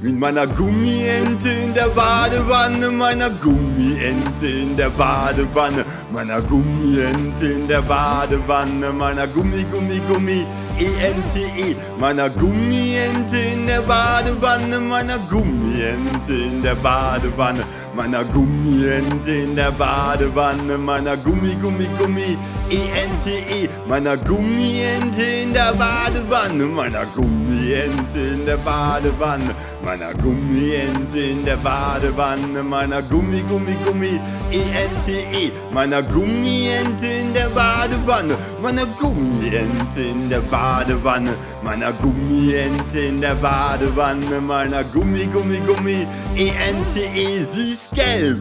[0.00, 7.82] Mit meiner Gummiente in der Badewanne, meiner Gummiente in der Badewanne, meiner Gummiente in der
[7.82, 10.46] Badewanne, meiner Gummi, Gummi, Gummi,
[10.78, 19.70] E-N-T-E, meiner Gummiente in der Badewanne, meiner Gummiente in der Badewanne, meiner Gummiente in der
[19.70, 22.36] Badewanne, meiner Gummi, Gummi, Gummi,
[22.70, 31.56] E-N-T-E, meiner Gummiente in der Badewanne, meiner Gummiente in der Badewanne, meiner Gummiente in der
[31.56, 34.20] Badewanne, meiner Gummi, Gummi, Gummi,
[34.52, 43.34] E-N-T-E, meiner Gummiente in der Badewanne, meiner Gummiente in der Badewanne, meiner Gummiente in der
[43.34, 46.06] Badewanne, meiner Gummi, Gummi, Gummi,
[46.36, 48.38] E-N-T-E, sie ist gelb,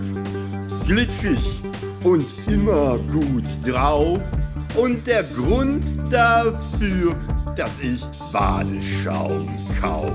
[0.86, 1.64] glitschig
[2.04, 4.20] und immer gut drauf.
[4.76, 7.16] Und der Grund dafür,
[7.56, 9.50] dass ich Badeschaum
[9.82, 10.12] kauf.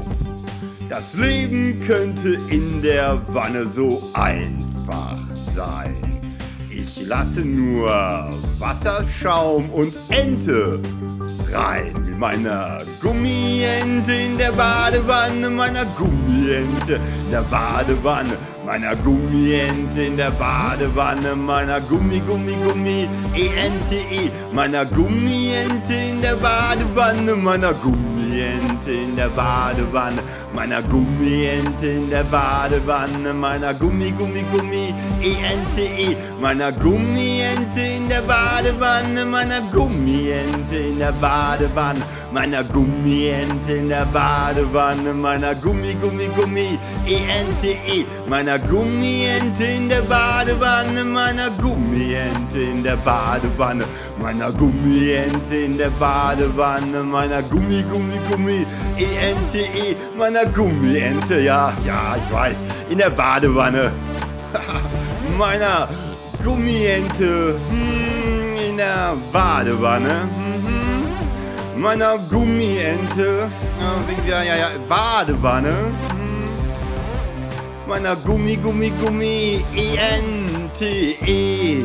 [0.89, 5.97] Das Leben könnte in der Wanne so einfach sein.
[6.69, 7.89] Ich lasse nur
[8.59, 10.81] Wasserschaum und Ente
[11.53, 18.37] rein mit meiner Gummiente in der Badewanne, meiner Gummiente in der Badewanne,
[18.71, 27.35] meiner Gummiente in der Badewanne, meiner Gummi, Gummi, Gummi, E-N-T-E, meiner Gummiente in der Badewanne,
[27.35, 30.23] meiner Gummiente in der Badewanne,
[30.55, 39.25] meiner Gummiente in der Badewanne, meiner Gummi, Gummi, Gummi, E-N-T-E, meiner Gummiente in der Badewanne,
[39.27, 42.01] meiner Gummiente in der Badewanne,
[42.33, 51.05] meiner Gummiente in der Badewanne, meiner Gummi, Gummi, Gummi, E-N-T-E, meiner Gummiente in der Badewanne,
[51.05, 53.85] meiner Gummiente in der Badewanne,
[54.21, 58.67] meiner Gummiente in der Badewanne, meiner Gummi, Gummi, Gummi,
[58.97, 62.57] E-N-T-E, meiner Gummiente, ja, ja, ich weiß,
[62.89, 63.93] in der Badewanne,
[65.41, 65.89] meiner
[66.45, 73.49] Gummiente, hm, in der Badewanne, mhm, meiner Gummiente,
[74.29, 75.75] ja, ja, ja, Badewanne,
[76.11, 81.85] hm, meiner Gummi, Gummi, Gummi, E-N-T-E.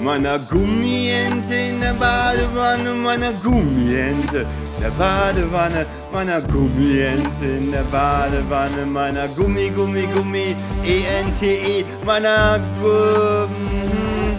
[0.00, 4.46] Meiner Gummiente in der Badewanne, meiner Gummiente
[4.84, 10.54] der Badewanne, meiner Gummiente in der Badewanne, meiner Gummi, Gummi, Gummi,
[10.84, 14.38] E-N-T-E, meiner Gu mhm,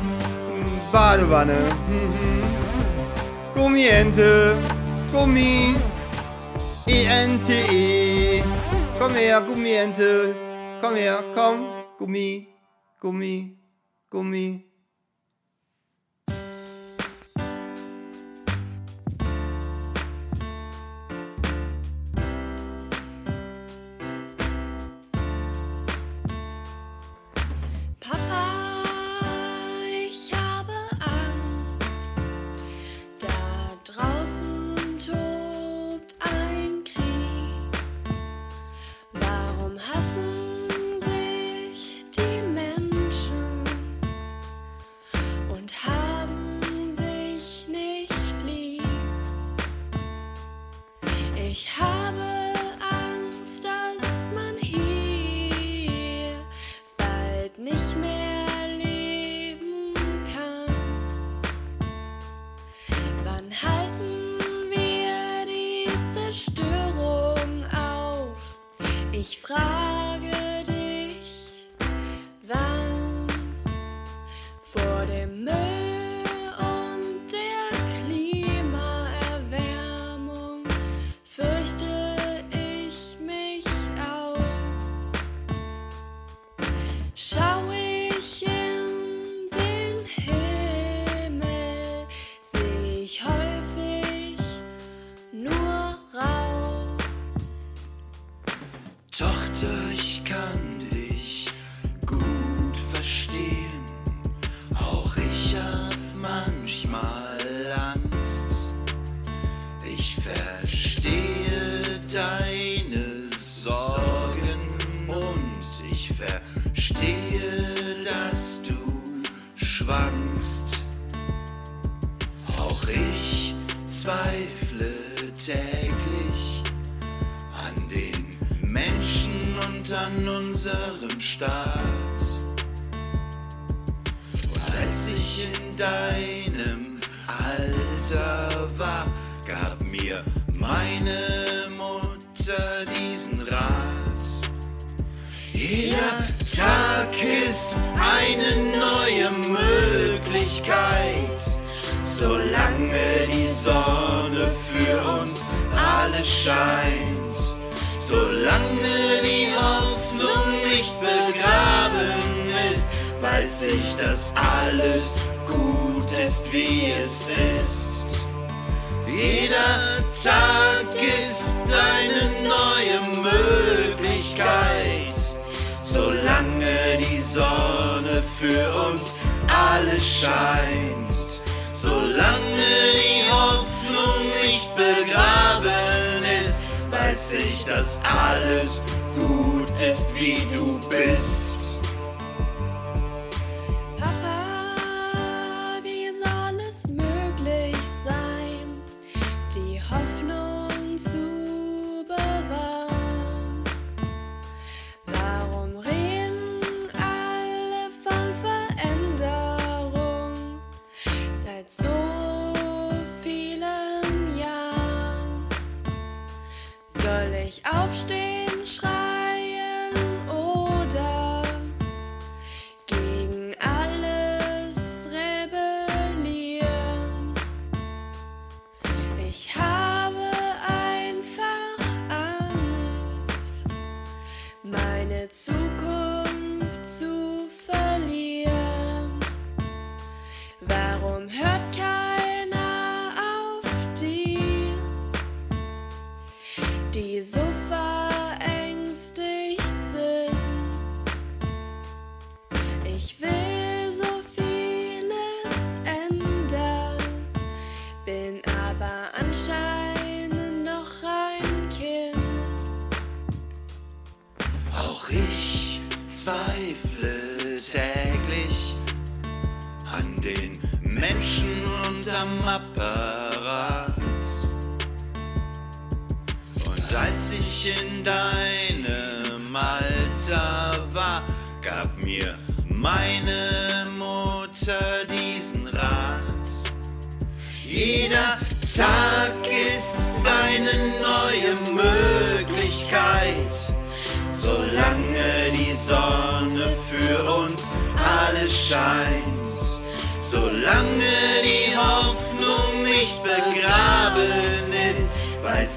[0.92, 1.58] Badewanne.
[3.56, 4.56] Gummiente,
[5.12, 5.76] Gummi,
[6.86, 8.44] E-N-T-E.
[9.00, 10.36] Komm her, Gummiente.
[10.80, 11.66] Komm her, komm.
[11.98, 12.48] Gummi,
[13.02, 13.58] Gummi,
[14.12, 14.65] Gummi.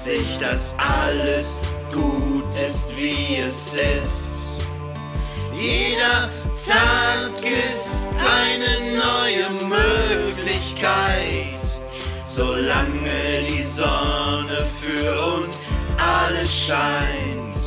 [0.09, 1.57] weiß ich, dass alles
[1.91, 4.57] gut ist, wie es ist.
[5.53, 6.29] Jeder
[6.67, 11.53] Tag ist eine neue Möglichkeit,
[12.23, 17.57] solange die Sonne für uns alle scheint,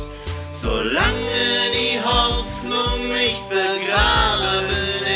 [0.51, 4.65] solange die Hoffnung nicht begraben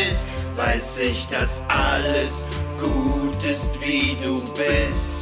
[0.09, 0.25] ist,
[0.55, 2.43] weiß ich, dass alles
[2.79, 5.16] gut ist, wie du bist.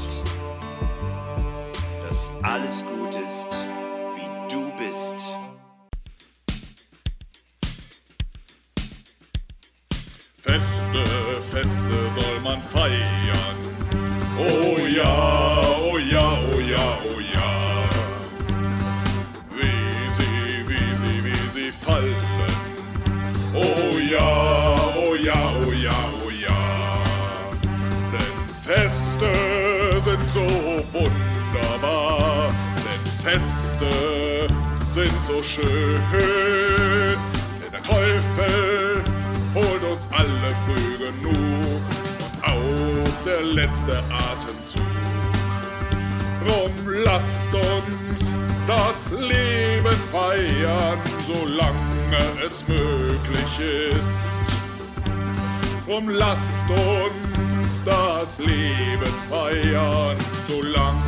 [58.37, 60.17] Das Leben feiern,
[60.47, 61.03] solange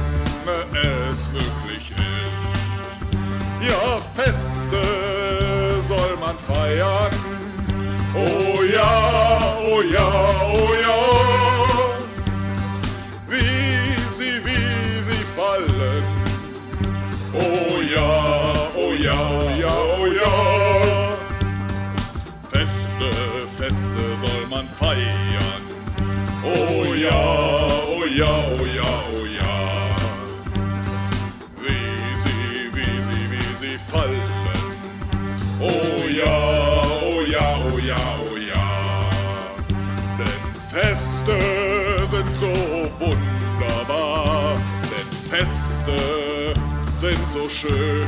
[1.10, 3.68] es möglich ist.
[3.68, 7.12] Ja, Feste soll man feiern.
[8.14, 10.08] Oh ja, oh ja,
[10.54, 11.27] oh ja.
[27.08, 29.56] Ja, oh ja, oh ja, oh ja.
[31.62, 31.86] Wie
[32.24, 34.32] sie, wie sie, wie sie fallen.
[35.60, 36.38] Oh ja,
[37.02, 38.66] oh ja, oh ja, oh ja.
[40.18, 41.38] Denn Feste
[42.12, 42.54] sind so
[43.00, 44.56] wunderbar.
[44.92, 46.54] Denn Feste
[47.00, 48.08] sind so schön.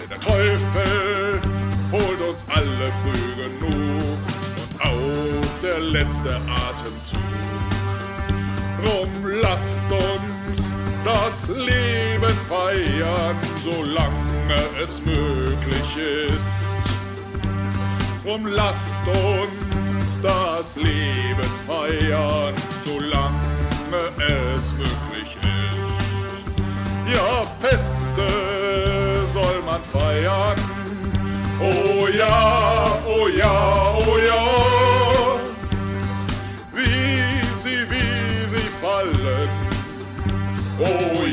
[0.00, 1.40] Denn der Teufel
[1.92, 4.27] holt uns alle früh genug
[5.78, 7.20] der letzte Atemzug.
[8.82, 10.74] Drum lasst uns
[11.04, 15.90] das Leben feiern, solange es möglich
[16.30, 16.84] ist.
[18.24, 23.36] Drum lasst uns das Leben feiern, solange
[24.56, 25.36] es möglich
[25.70, 27.14] ist.
[27.14, 30.58] Ja, Feste soll man feiern.
[31.60, 34.67] Oh ja, oh ja, oh ja.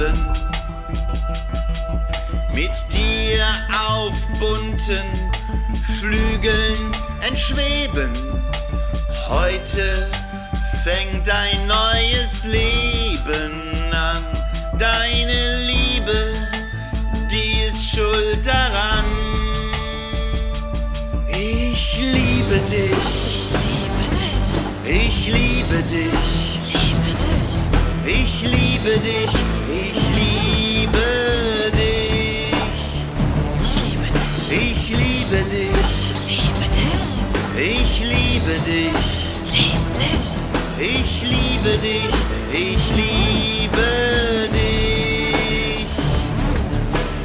[0.00, 0.18] Erleben.
[2.52, 3.46] Mit dir
[3.88, 5.30] auf bunten
[5.98, 8.12] Flügeln entschweben.
[9.28, 10.10] Heute
[10.82, 14.24] fängt ein neues Leben an.
[14.78, 16.32] Deine Liebe,
[17.30, 19.04] die ist schuld daran.
[21.28, 23.50] Ich liebe dich.
[24.84, 26.49] Ich liebe dich.
[28.32, 29.34] Ich liebe dich.
[29.68, 31.08] Ich liebe
[31.80, 32.80] dich.
[34.48, 35.90] Ich liebe dich.
[35.98, 36.66] Ich liebe
[38.68, 39.00] dich.
[40.78, 42.14] Ich liebe dich.
[42.72, 43.32] Ich liebe
[44.22, 44.78] dich.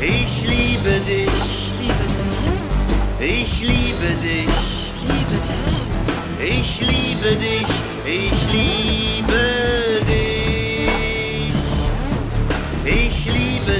[0.01, 1.39] Ich liebe dich.
[3.21, 3.61] Ich liebe dich.
[3.61, 4.59] Ich liebe dich.
[6.39, 9.04] Ich liebe dich.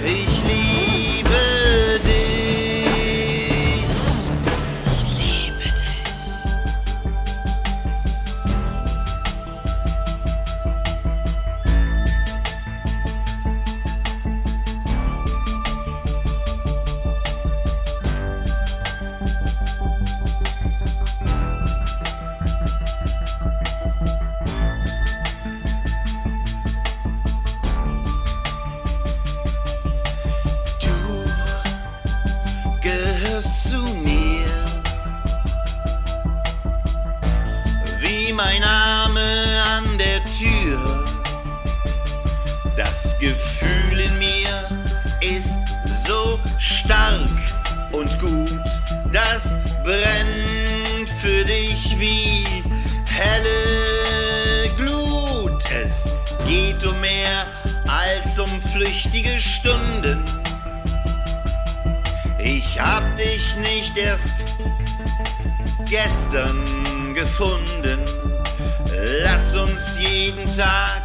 [70.62, 71.02] Tag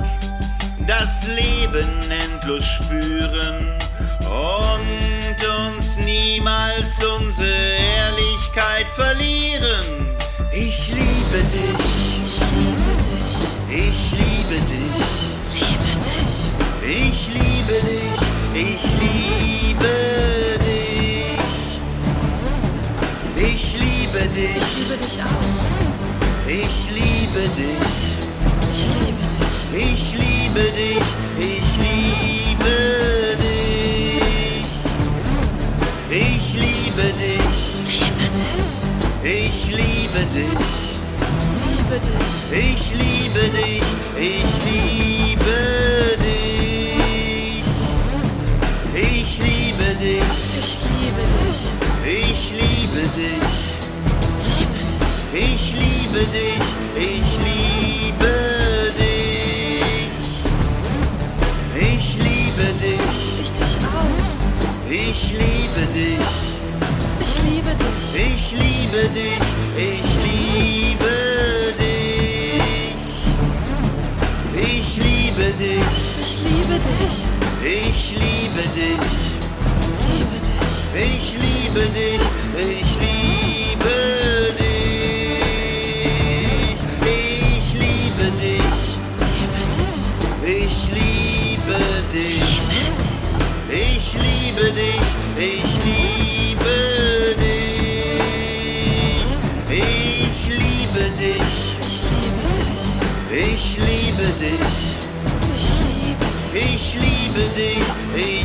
[0.85, 3.71] das Leben endlos spüren
[4.19, 5.39] und
[5.73, 7.47] uns niemals unsere
[7.97, 10.15] Ehrlichkeit verlieren.
[10.51, 13.33] Ich liebe dich, Ich liebe dich.
[13.87, 15.11] ich liebe dich.
[15.57, 16.35] Liebe dich.
[17.09, 18.21] Ich liebe dich,
[18.53, 19.93] ich liebe
[20.67, 21.47] dich.
[23.35, 26.47] Ich liebe Ich dich, liebe dich auch.
[26.47, 27.96] ich liebe dich.
[30.77, 31.09] Dich,
[31.39, 32.77] ich liebe
[33.43, 34.69] dich.
[36.09, 37.59] Ich liebe dich,
[39.23, 40.75] ich liebe dich.
[42.51, 43.87] Ich liebe dich,
[44.17, 45.59] ich liebe
[46.23, 46.47] dich.
[48.95, 51.59] Ich liebe dich, Ich liebe dich.
[52.05, 53.77] ich liebe dich.
[56.17, 56.67] Liebe dich.
[56.97, 57.36] Ich
[64.89, 66.29] ich liebe dich.
[67.19, 67.87] Ich liebe dich.
[68.15, 69.47] Ich liebe dich,
[69.77, 71.15] ich liebe
[71.77, 71.87] dich.
[74.59, 77.15] Ich liebe dich, Ich liebe dich.
[77.63, 79.11] ich liebe dich.
[80.09, 80.67] Liebe dich.
[80.95, 82.23] Ich liebe dich,
[82.57, 83.26] ich liebe
[94.09, 95.07] Ich liebe dich,
[95.37, 97.67] ich liebe dich.
[99.69, 101.75] Ich liebe dich,
[103.29, 104.75] Ich liebe dich.
[106.53, 107.83] ich liebe dich.
[108.15, 108.36] Ich liebe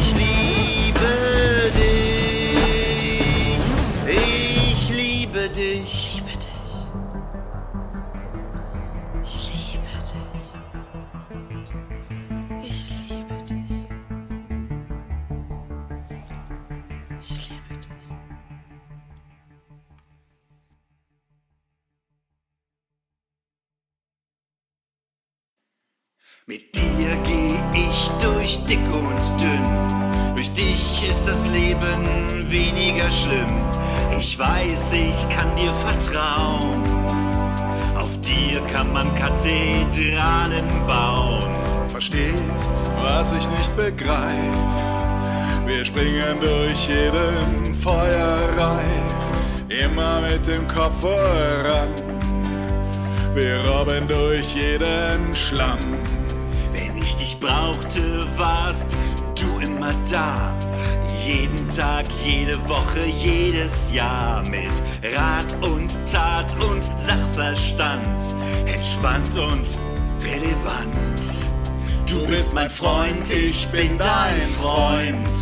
[73.52, 75.36] ich bin dein Freund.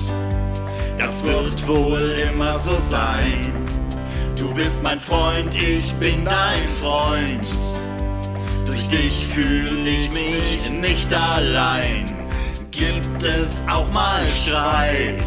[0.99, 3.53] Das wird wohl immer so sein.
[4.37, 7.49] Du bist mein Freund, ich bin dein Freund.
[8.67, 12.05] Durch dich fühle ich mich nicht allein.
[12.73, 15.23] Gibt es auch mal Streit?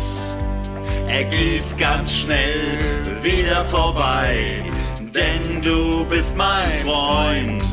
[1.07, 4.61] Er geht ganz schnell wieder vorbei,
[4.99, 7.72] denn du bist mein Freund.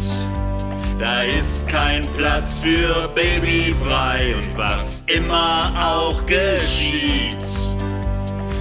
[1.01, 7.39] Da ist kein Platz für Babybrei und was immer auch geschieht.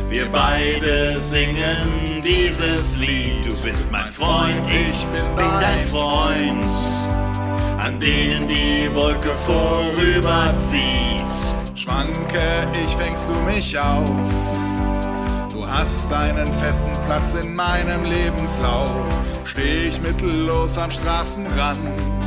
[0.07, 3.45] Wir beide singen dieses Lied.
[3.45, 6.63] Du bist mein Freund, ich bin dein Freund.
[7.77, 10.79] An denen die Wolke vorüberzieht.
[11.75, 14.07] Schwanke ich, fängst du mich auf.
[15.51, 19.21] Du hast einen festen Platz in meinem Lebenslauf.
[19.43, 22.18] Steh ich mittellos am Straßenrand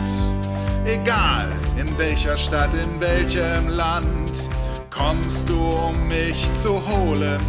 [0.84, 4.48] Egal in welcher Stadt, in welchem Land,
[4.90, 7.40] kommst du, um mich zu holen.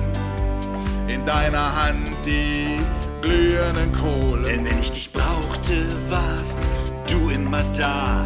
[1.08, 2.78] In deiner Hand die
[3.22, 4.44] glühenden Kohlen.
[4.44, 5.74] Denn wenn ich dich brauchte,
[6.10, 6.70] warst
[7.10, 8.24] du immer da.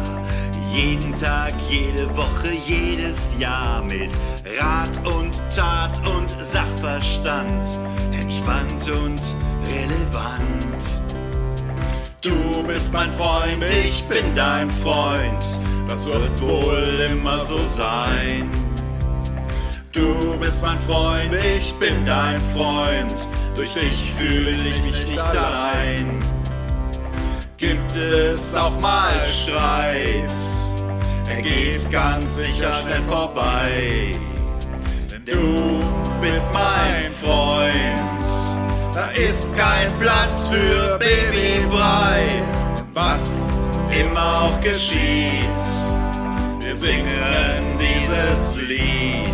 [0.74, 4.14] Jeden Tag, jede Woche, jedes Jahr mit
[4.60, 7.66] Rat und Tat und Sachverstand,
[8.12, 9.20] entspannt und
[9.64, 11.00] relevant.
[12.28, 15.42] Du bist mein Freund, ich bin dein Freund.
[15.88, 18.50] Das wird wohl immer so sein.
[19.92, 23.26] Du bist mein Freund, ich bin dein Freund.
[23.56, 26.22] Durch dich fühle ich mich nicht allein.
[27.56, 30.30] Gibt es auch mal Streit?
[31.28, 34.18] Er geht ganz sicher schnell vorbei.
[35.10, 35.80] Denn du
[36.20, 38.37] bist mein Freund
[38.94, 42.42] da ist kein Platz für Babybrei.
[42.94, 43.48] Was
[43.90, 45.42] immer auch geschieht,
[46.60, 49.28] wir singen dieses Lied.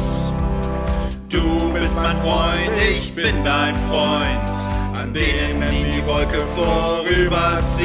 [1.28, 4.56] Du bist mein Freund, ich bin dein Freund,
[5.00, 7.84] an denen die Wolke vorüberzieht.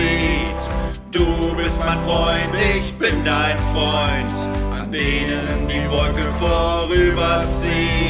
[1.11, 4.31] Du bist mein Freund, ich bin dein Freund,
[4.79, 8.08] an denen die Wolke vorüberzieht.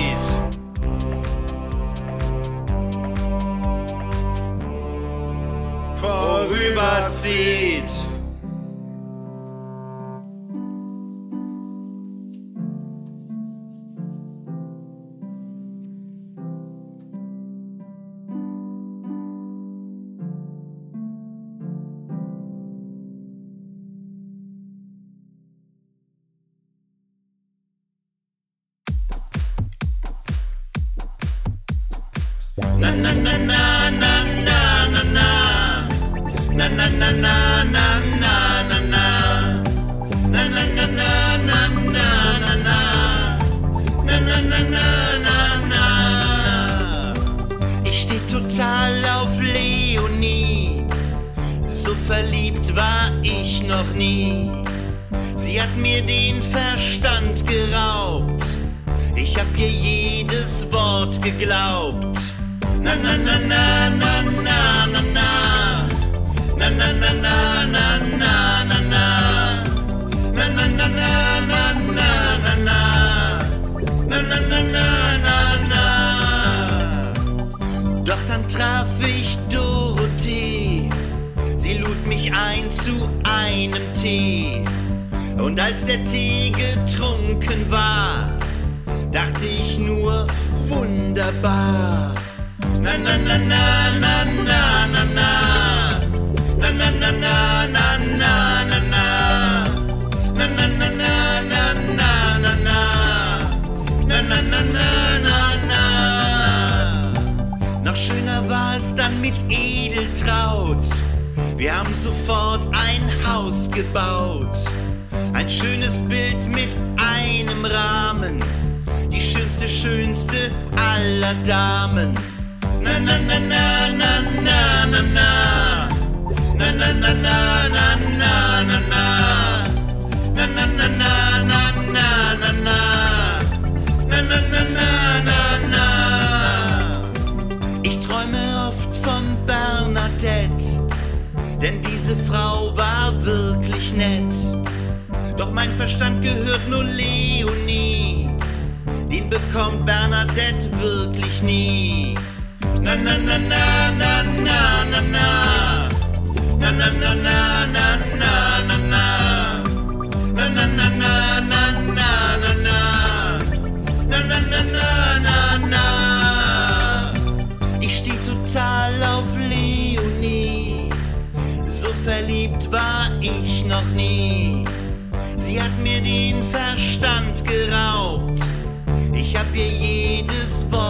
[6.79, 8.08] niemand sieht.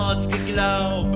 [0.10, 1.09] Mord geglaubt.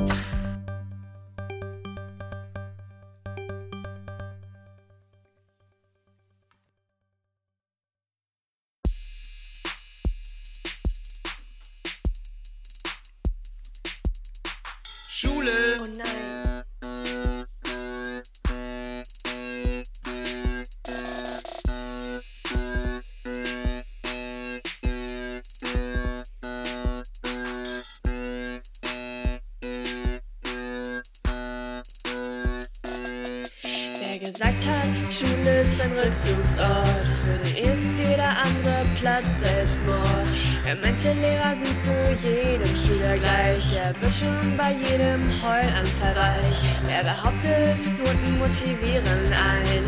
[44.58, 46.92] Bei jedem Heulanfall weich.
[46.92, 49.84] Er behauptet, Noten motivieren ein.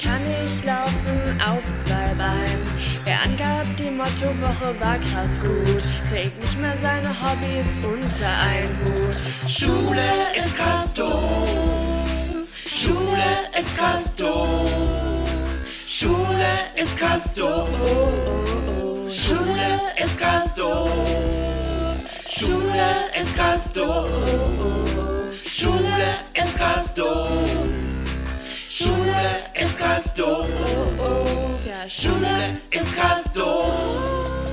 [0.00, 2.64] Kann ich laufen auf zwei Beinen?
[3.04, 5.82] Er angab, die Mottowoche war krass gut.
[6.10, 9.16] Kriegt nicht mehr seine Hobbys unter einen Hut.
[9.48, 10.00] Schule
[10.36, 12.48] ist krass doof.
[12.66, 13.22] Schule
[13.58, 15.28] ist krass doof.
[15.86, 16.46] Schule
[16.76, 17.68] ist krass doof.
[19.10, 21.43] Schule ist krass doof.
[22.36, 24.10] Schule ist krass doof.
[25.46, 26.02] Schule
[26.34, 27.48] ist krass doof.
[28.68, 29.14] Schule
[29.54, 30.48] ist krass doof.
[31.88, 34.50] Schule ist krass doof.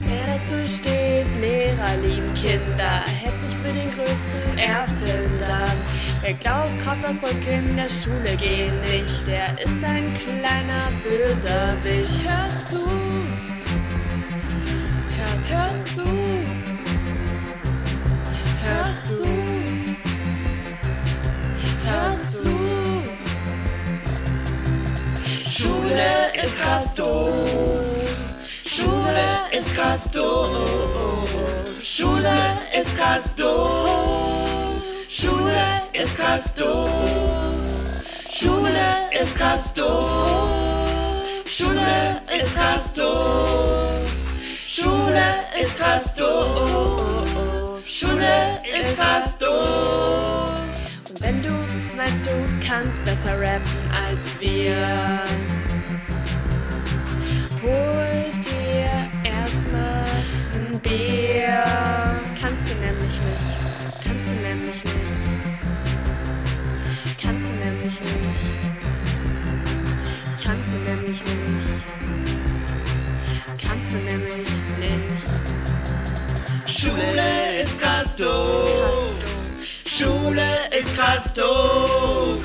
[0.00, 5.68] Wer dazu steht, Lehrer lieben Kinder, hält sich für den größten Erfinder.
[6.20, 12.24] Wer glaubt, Kraftausdrücke in der Schule gehen nicht, der ist ein kleiner Bösewicht.
[12.26, 12.88] Hör zu,
[15.16, 16.23] hör, hör zu,
[25.56, 26.96] Schule ist krass.
[28.64, 30.10] Schule ist krass.
[31.82, 32.38] Schule
[32.76, 33.36] ist krass.
[35.08, 36.54] Schule ist krass.
[38.28, 39.74] Schule ist krass.
[41.46, 44.10] Schule ist krass doof.
[44.66, 45.24] Schule
[45.60, 47.23] ist krass doof.
[47.86, 50.58] Schule ist krass doof.
[51.10, 51.50] Und wenn du
[51.96, 52.30] meinst, du
[52.66, 55.20] kannst besser rappen als wir,
[57.62, 60.06] hol dir erstmal
[60.54, 61.62] ein Bier.
[62.40, 63.54] Kannst du nämlich nicht.
[64.02, 64.94] Kannst du nämlich nicht.
[67.22, 68.44] Kannst du nämlich nicht.
[70.42, 71.68] Kannst du nämlich nicht.
[73.62, 74.48] Kannst du nämlich
[74.78, 75.54] nicht.
[76.66, 77.43] Schule
[77.84, 79.14] krass doof.
[79.84, 82.40] Schule ist krass doof.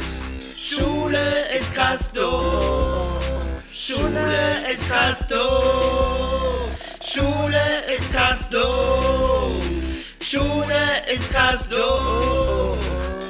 [0.55, 3.23] Schule ist krass doof.
[3.71, 4.37] Schule
[4.71, 6.67] ist krass doof.
[7.01, 9.63] Schule ist krass doof.
[10.19, 10.83] Schule
[11.13, 12.77] ist krass doof.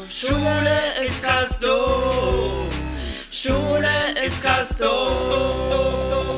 [0.09, 2.73] Schule ist krass doof.
[3.31, 3.95] Schule
[4.25, 6.28] ist krass doof.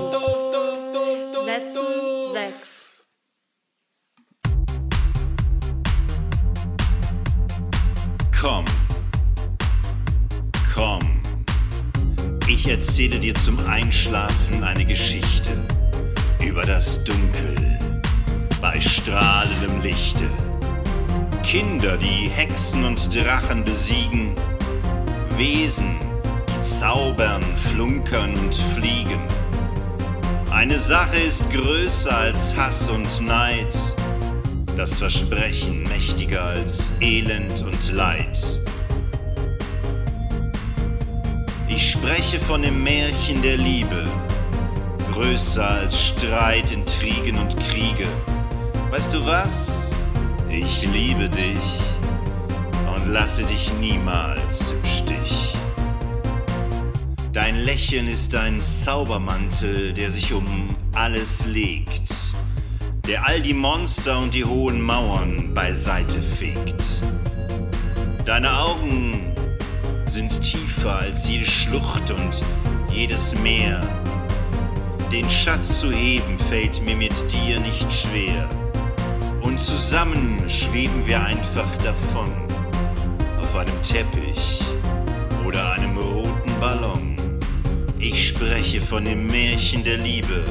[8.42, 8.66] Komm,
[10.74, 11.00] komm.
[12.48, 15.52] Ich erzähle dir zum Einschlafen eine Geschichte
[16.44, 17.78] über das Dunkel
[18.60, 20.26] bei strahlendem Lichte.
[21.44, 24.34] Kinder, die Hexen und Drachen besiegen,
[25.38, 26.00] Wesen,
[26.50, 29.22] die zaubern, flunkern und fliegen.
[30.50, 33.78] Eine Sache ist größer als Hass und Neid,
[34.82, 38.60] das Versprechen mächtiger als Elend und Leid.
[41.68, 44.10] Ich spreche von dem Märchen der Liebe,
[45.14, 48.08] größer als Streit, Intrigen und Kriege.
[48.90, 49.92] Weißt du was?
[50.50, 51.80] Ich liebe dich
[52.96, 55.54] und lasse dich niemals im Stich.
[57.34, 62.21] Dein Lächeln ist ein Zaubermantel, der sich um alles legt,
[63.12, 67.02] der all die Monster und die hohen Mauern beiseite fegt.
[68.24, 69.36] Deine Augen
[70.06, 72.42] sind tiefer als jede Schlucht und
[72.90, 73.82] jedes Meer.
[75.12, 78.48] Den Schatz zu heben fällt mir mit dir nicht schwer.
[79.42, 82.32] Und zusammen schweben wir einfach davon.
[83.42, 84.62] Auf einem Teppich
[85.46, 87.18] oder einem roten Ballon.
[88.00, 90.46] Ich spreche von dem Märchen der Liebe,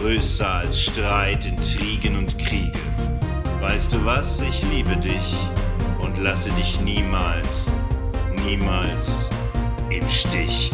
[0.00, 2.78] größer als Streit, Intrigen und Kriege.
[3.60, 4.40] Weißt du was?
[4.40, 5.36] Ich liebe dich
[6.00, 7.72] und lasse dich niemals,
[8.44, 9.28] niemals
[9.90, 10.70] im Stich.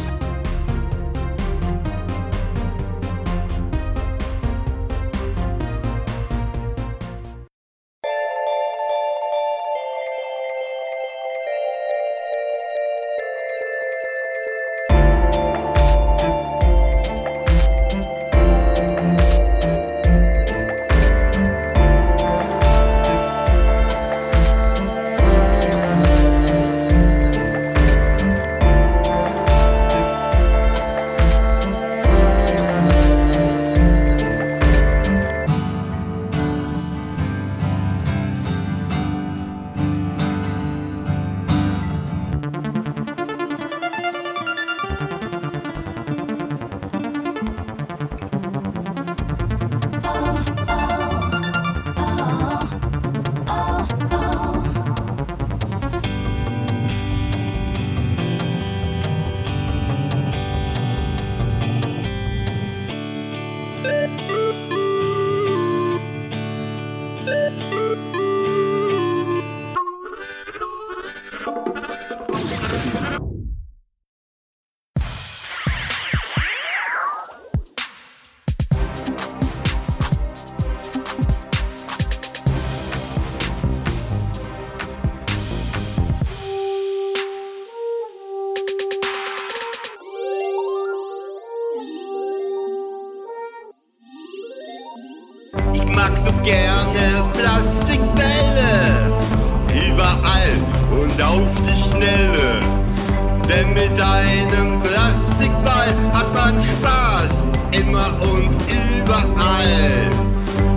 [108.32, 110.10] Und überall.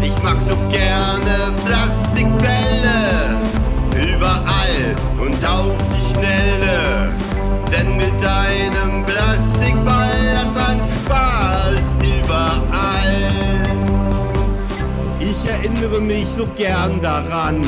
[0.01, 3.37] Ich mag so gerne Plastikbälle.
[3.95, 7.11] Überall und auf die Schnelle.
[7.71, 13.17] Denn mit einem Plastikball hat man Spaß überall.
[15.19, 17.61] Ich erinnere mich so gern daran,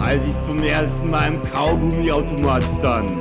[0.00, 3.16] als ich zum ersten Mal im Kaugummiautomat stand.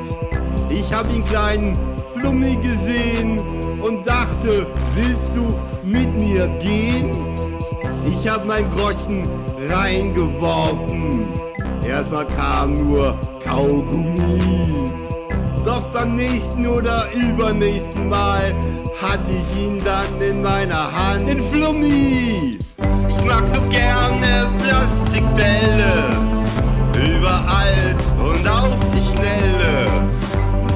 [0.69, 1.77] Ich habe den kleinen
[2.15, 7.11] Flummi gesehen und dachte, willst du mit mir gehen?
[8.06, 9.23] Ich habe mein Groschen
[9.69, 11.26] reingeworfen.
[11.85, 14.91] Erstmal kam nur Kaugummi.
[15.65, 18.56] Doch beim nächsten oder übernächsten Mal
[19.01, 21.27] hatte ich ihn dann in meiner Hand.
[21.27, 22.60] Den Flummi!
[23.07, 26.10] Ich mag so gerne Plastikbälle.
[26.93, 30.18] Überall und auf die Schnelle.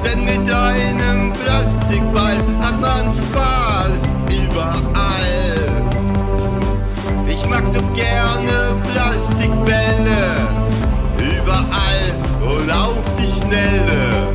[0.04, 3.98] Denn mit einem Plastikball hat man Spaß
[4.30, 5.54] überall.
[7.26, 10.22] Ich mag so gerne Plastikbälle.
[11.18, 12.04] Überall
[12.42, 14.28] und auf die Schnelle.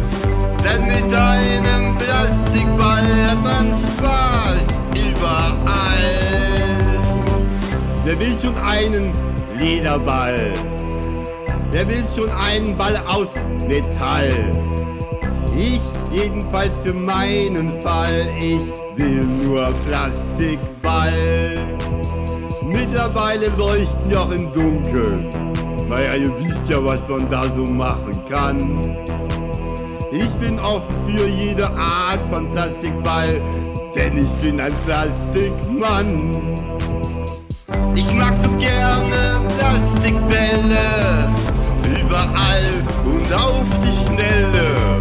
[0.63, 4.65] Denn mit einem Plastikball hat man Spaß
[4.95, 5.69] überall.
[8.03, 9.13] Wer will schon einen
[9.59, 10.53] Lederball?
[11.71, 13.29] Wer will schon einen Ball aus
[13.67, 14.88] Metall?
[15.57, 15.81] Ich
[16.11, 18.61] jedenfalls für meinen Fall, ich
[18.95, 21.11] will nur Plastikball.
[22.65, 25.25] Mittlerweile leuchten ja auch im Dunkeln.
[25.87, 28.95] Naja, ihr wisst ja, was man da so machen kann.
[30.11, 33.41] Ich bin offen für jede Art von Plastikball,
[33.95, 36.55] denn ich bin ein Plastikmann.
[37.95, 41.29] Ich mag so gerne Plastikbälle,
[42.01, 42.65] überall
[43.05, 44.99] und auf die Schnelle.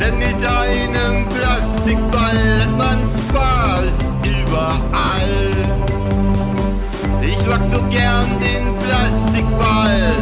[0.00, 3.92] Denn mit einem Plastikball hat man Spaß
[4.24, 5.52] überall.
[7.20, 10.14] Ich mag so gern den Plastikball.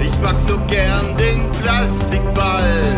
[0.00, 2.96] Ich mag so gern den Plastikball.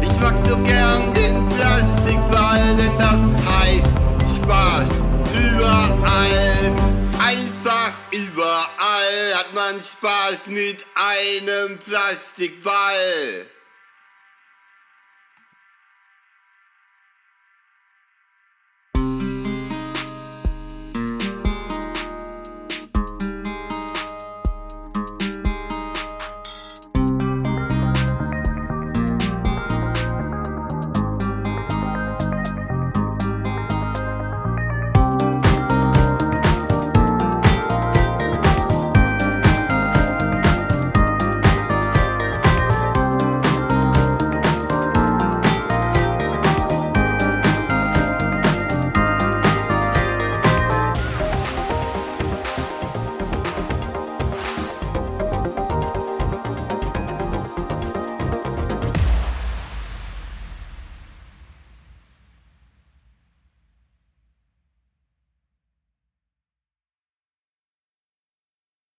[0.00, 3.20] Ich mag so gern den Plastikball, denn das
[3.52, 4.88] heißt Spaß
[5.34, 6.72] überall.
[7.22, 13.46] Einfach überall hat man Spaß mit einem Plastikball.